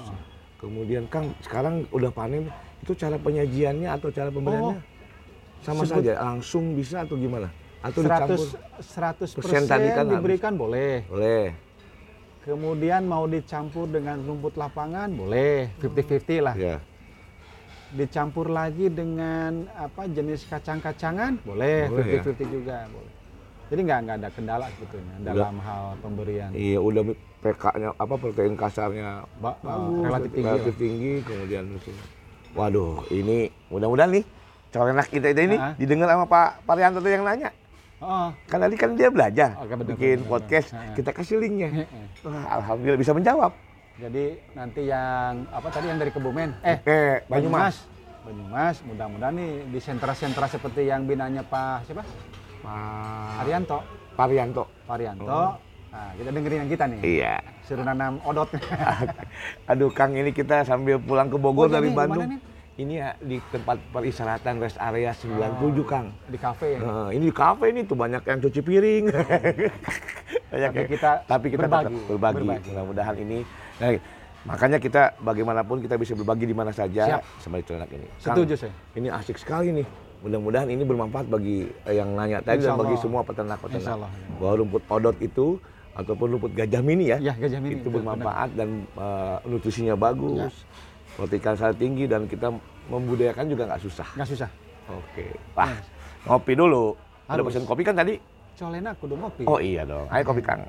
Kemudian 0.55 1.05
Kang 1.11 1.35
sekarang 1.43 1.83
udah 1.91 2.09
panen, 2.09 2.47
itu 2.81 2.95
cara 2.95 3.19
penyajiannya 3.19 3.89
atau 3.91 4.09
cara 4.09 4.29
pemberiannya 4.31 4.79
sama 5.59 5.83
sebut- 5.83 6.07
saja, 6.07 6.13
langsung 6.23 6.71
bisa 6.71 7.03
atau 7.03 7.15
gimana? 7.19 7.51
Atau 7.83 7.99
dicampur? 8.01 8.39
100 8.79 9.35
100 9.35 9.37
Persen 9.37 9.63
tadi 9.67 9.87
kan 9.91 10.07
diberikan 10.07 10.53
boleh 10.55 11.03
Boleh. 11.05 11.64
Kemudian 12.45 13.01
mau 13.03 13.25
dicampur 13.25 13.89
dengan 13.89 14.21
rumput 14.21 14.53
lapangan 14.53 15.09
boleh 15.11 15.73
50-50 15.75 16.39
lah 16.39 16.55
Ya. 16.55 16.77
dicampur 17.91 18.47
lagi 18.47 18.85
dengan 18.87 19.65
apa 19.73 20.05
jenis 20.05 20.45
kacang-kacangan 20.45 21.41
boleh 21.41 21.89
Boleh 21.89 22.05
ya. 22.07 22.21
50-50 22.21 22.45
juga 22.53 22.77
boleh 22.87 23.11
jadi 23.65 23.81
nggak 23.81 23.99
nggak 23.99 24.17
ada 24.19 24.29
kendala 24.29 24.65
sebetulnya 24.69 25.13
dalam 25.25 25.57
hal 25.57 25.83
pemberian 25.99 26.49
Iya, 26.53 26.77
udah 26.77 27.01
PK-nya 27.41 27.89
apa 27.95 28.13
protein 28.13 28.53
kasarnya 28.53 29.25
Ba- 29.35 29.57
bagus, 29.59 30.01
relatif 30.03 30.29
tinggi 30.31 30.45
relatif 30.45 30.65
lah. 30.67 30.79
tinggi, 30.79 31.13
kemudian 31.21 31.63
terus- 31.75 32.13
Waduh, 32.55 33.03
ini 33.09 33.37
mudah-mudahan 33.67 34.11
nih 34.13 34.23
corenak 34.69 35.07
kita 35.07 35.27
ini 35.33 35.57
Ah. 35.57 35.73
didengar 35.75 36.07
sama 36.07 36.23
Pak 36.23 36.63
Parianto 36.63 37.01
yang 37.01 37.21
nanya. 37.21 37.51
Oh 38.05 38.29
Kan 38.45 38.59
tadi 38.59 38.75
kan 38.75 38.93
dia 38.93 39.09
belajar 39.09 39.57
Oke, 39.57 39.73
betul, 39.73 39.89
bikin 39.91 40.17
betul, 40.19 40.29
podcast. 40.31 40.67
Ah. 40.71 40.93
kita 40.93 41.09
kasih 41.09 41.37
linknya. 41.37 41.89
Wah, 42.21 42.45
alhamdulillah 42.55 42.97
bisa 42.97 43.11
menjawab. 43.11 43.51
jadi 43.95 44.25
nanti 44.53 44.81
yang 44.85 45.47
apa 45.49 45.67
tadi 45.69 45.87
yang 45.87 45.97
dari 45.97 46.11
Kebumen 46.11 46.51
eh 46.61 46.77
Eh, 46.81 47.15
Banyumas. 47.25 47.87
Banyumas 48.21 48.75
mudah-mudahan 48.81 49.33
nih 49.33 49.51
di 49.65 49.79
sentra-sentra 49.79 50.45
seperti 50.45 50.85
yang 50.85 51.03
binanya 51.03 51.41
Pak 51.41 51.85
siapa 51.85 52.03
Pak 52.59 53.41
Arianto 53.41 53.79
Parianto. 54.13 54.63
Parianto 54.83 55.25
Oh. 55.25 55.51
nah 55.87 56.11
kita 56.11 56.27
dengerin 56.29 56.59
yang 56.59 56.69
kita 56.69 56.83
nih 56.85 56.99
Iya. 57.01 57.35
suruh 57.61 57.83
nanam 57.83 58.19
odot 58.21 58.51
Aduh, 59.71 59.89
Kang 59.89 60.11
ini 60.11 60.29
kita 60.29 60.61
sambil 60.61 60.97
pulang 60.97 61.27
ke 61.27 61.37
Bogor 61.37 61.65
Oh, 61.65 61.69
iya 61.69 61.75
dari 61.75 61.89
Bandung. 61.89 62.27
Ini 62.75 62.93
ya 62.99 63.15
di 63.23 63.39
tempat 63.55 63.79
peristirahatan 63.95 64.59
rest 64.59 64.75
area 64.75 65.15
97, 65.15 65.79
Kang. 65.87 66.11
di 66.27 66.35
kafe 66.35 66.75
ya 66.75 66.79
Nah, 66.83 67.07
ini 67.07 67.31
di 67.31 67.35
kafe 67.35 67.71
ini 67.71 67.87
tuh 67.87 67.95
banyak 67.95 68.19
yang 68.27 68.39
cuci 68.43 68.59
piring. 68.59 69.03
Banyak 70.51 70.71
tapi 70.71 70.83
ya. 70.83 70.87
kita 70.87 71.11
tapi 71.23 71.45
kita 71.51 71.67
berbagi. 71.67 71.95
tetap 71.95 72.07
berbagi. 72.11 72.37
Berbagi. 72.43 72.69
Mudah-mudahan 72.71 73.15
ini 73.15 73.37
nah, 73.79 73.89
makanya 74.43 74.77
kita 74.79 75.01
bagaimanapun 75.19 75.79
kita 75.79 75.95
bisa 75.95 76.19
berbagi 76.19 76.51
di 76.51 76.55
mana 76.55 76.75
saja 76.75 77.23
sama 77.39 77.63
ternak 77.63 77.87
ini. 77.95 78.07
Kang, 78.19 78.35
Setuju 78.35 78.53
saya. 78.59 78.73
Ini 78.91 79.07
asik 79.23 79.39
sekali 79.39 79.71
nih. 79.71 79.87
Mudah-mudahan 80.19 80.67
ini 80.67 80.83
bermanfaat 80.83 81.31
bagi 81.31 81.71
eh, 81.87 81.95
yang 81.95 82.11
nanya 82.11 82.43
tadi 82.43 82.59
dan 82.59 82.75
bagi 82.75 82.99
semua 82.99 83.23
peternak-peternak. 83.23 84.03
Allah. 84.03 84.11
Bahwa 84.35 84.53
rumput 84.59 84.83
odot 84.91 85.17
itu 85.23 85.59
ataupun 85.95 86.27
rumput 86.35 86.51
gajah 86.51 86.83
mini 86.83 87.07
ya, 87.15 87.23
Ya, 87.23 87.33
gajah 87.39 87.59
mini. 87.63 87.79
itu 87.79 87.87
bermanfaat 87.87 88.51
dan 88.51 88.83
eh, 88.83 89.37
nutrisinya 89.47 89.95
bagus, 89.95 90.67
protein 91.15 91.41
kalsium 91.41 91.75
tinggi 91.79 92.05
dan 92.05 92.27
kita 92.27 92.51
membudayakan 92.91 93.47
juga 93.47 93.63
nggak 93.71 93.81
susah. 93.81 94.07
Nggak 94.19 94.29
susah. 94.35 94.49
Oke, 94.91 95.33
wah 95.55 95.71
ngopi 96.27 96.53
dulu. 96.53 96.93
Ada 97.25 97.41
pesen 97.41 97.65
kopi 97.65 97.81
kan 97.81 97.97
tadi? 97.97 98.19
Colena 98.55 98.93
kudu 98.95 99.15
ngopi. 99.17 99.43
Oh 99.49 99.57
iya 99.57 99.81
dong. 99.83 100.05
Ayo 100.13 100.23
kopi 100.27 100.41
Kang. 100.45 100.61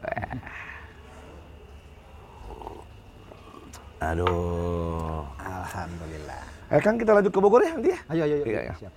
Aduh. 4.00 5.22
Alhamdulillah. 5.38 6.42
Eh 6.72 6.80
Kang 6.80 6.96
kita 6.96 7.12
lanjut 7.12 7.30
ke 7.34 7.40
Bogor 7.42 7.62
ya 7.62 7.76
nanti 7.76 7.90
ya? 7.92 7.98
Ayo, 8.10 8.22
ayo, 8.24 8.34
ayo. 8.40 8.46
Iya, 8.46 8.60
iya. 8.70 8.74
Siap. 8.80 8.94